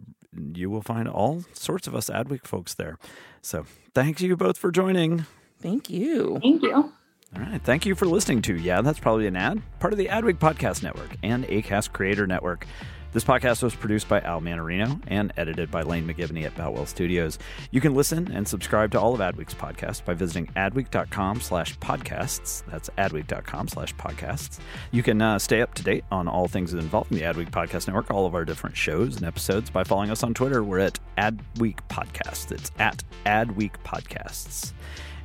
you 0.53 0.69
will 0.69 0.83
find 0.83 1.09
all 1.09 1.43
sorts 1.53 1.87
of 1.87 1.95
us 1.95 2.07
Adweek 2.07 2.45
folks 2.45 2.75
there. 2.75 2.99
So 3.41 3.65
thank 3.95 4.21
you 4.21 4.37
both 4.37 4.59
for 4.59 4.69
joining. 4.69 5.25
Thank 5.59 5.89
you. 5.89 6.37
Thank 6.39 6.61
you. 6.61 6.93
All 7.35 7.41
right. 7.41 7.61
Thank 7.61 7.85
you 7.85 7.93
for 7.93 8.05
listening 8.05 8.41
to 8.43 8.55
Yeah, 8.55 8.81
That's 8.81 8.99
Probably 8.99 9.27
an 9.27 9.35
Ad, 9.35 9.61
part 9.79 9.93
of 9.93 9.99
the 9.99 10.07
Adweek 10.07 10.37
Podcast 10.37 10.81
Network 10.81 11.15
and 11.23 11.45
ACAST 11.45 11.91
Creator 11.91 12.25
Network. 12.25 12.65
This 13.13 13.23
podcast 13.23 13.63
was 13.63 13.73
produced 13.73 14.07
by 14.07 14.19
Al 14.21 14.41
Mannarino 14.41 15.01
and 15.07 15.33
edited 15.37 15.71
by 15.71 15.81
Lane 15.81 16.07
McGivney 16.07 16.43
at 16.43 16.55
Boutwell 16.55 16.85
Studios. 16.85 17.39
You 17.71 17.81
can 17.81 17.95
listen 17.95 18.31
and 18.31 18.47
subscribe 18.47 18.91
to 18.91 18.99
all 18.99 19.13
of 19.13 19.21
Adweek's 19.21 19.53
podcasts 19.53 20.03
by 20.03 20.13
visiting 20.13 20.47
adweek.com 20.55 21.41
slash 21.41 21.77
podcasts. 21.79 22.63
That's 22.69 22.89
adweek.com 22.97 23.69
slash 23.69 23.95
podcasts. 23.95 24.59
You 24.91 25.03
can 25.03 25.21
uh, 25.21 25.39
stay 25.39 25.61
up 25.61 25.73
to 25.75 25.83
date 25.83 26.03
on 26.11 26.27
all 26.27 26.47
things 26.47 26.73
involving 26.73 27.17
the 27.17 27.23
Adweek 27.23 27.49
Podcast 27.49 27.87
Network, 27.87 28.11
all 28.11 28.25
of 28.25 28.35
our 28.35 28.45
different 28.45 28.77
shows 28.77 29.15
and 29.17 29.25
episodes 29.25 29.69
by 29.69 29.83
following 29.83 30.11
us 30.11 30.21
on 30.21 30.33
Twitter. 30.33 30.63
We're 30.63 30.79
at 30.79 30.99
Adweek 31.17 31.79
Podcasts. 31.89 32.51
It's 32.51 32.71
at 32.77 33.03
Adweek 33.25 33.73
Podcasts. 33.83 34.73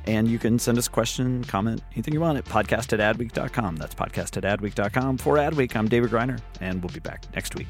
And 0.05 0.27
you 0.27 0.37
can 0.37 0.59
send 0.59 0.77
us 0.77 0.87
a 0.87 0.91
question, 0.91 1.43
comment, 1.45 1.81
anything 1.93 2.13
you 2.13 2.19
want 2.19 2.37
at 2.37 2.45
podcast 2.45 2.97
at 2.97 3.17
adweek.com. 3.17 3.77
That's 3.77 3.95
podcast 3.95 4.43
at 4.43 4.59
adweek.com. 4.59 5.17
For 5.17 5.35
Adweek, 5.35 5.75
I'm 5.75 5.87
David 5.87 6.09
Griner, 6.09 6.41
and 6.59 6.83
we'll 6.83 6.93
be 6.93 6.99
back 6.99 7.23
next 7.33 7.55
week. 7.55 7.69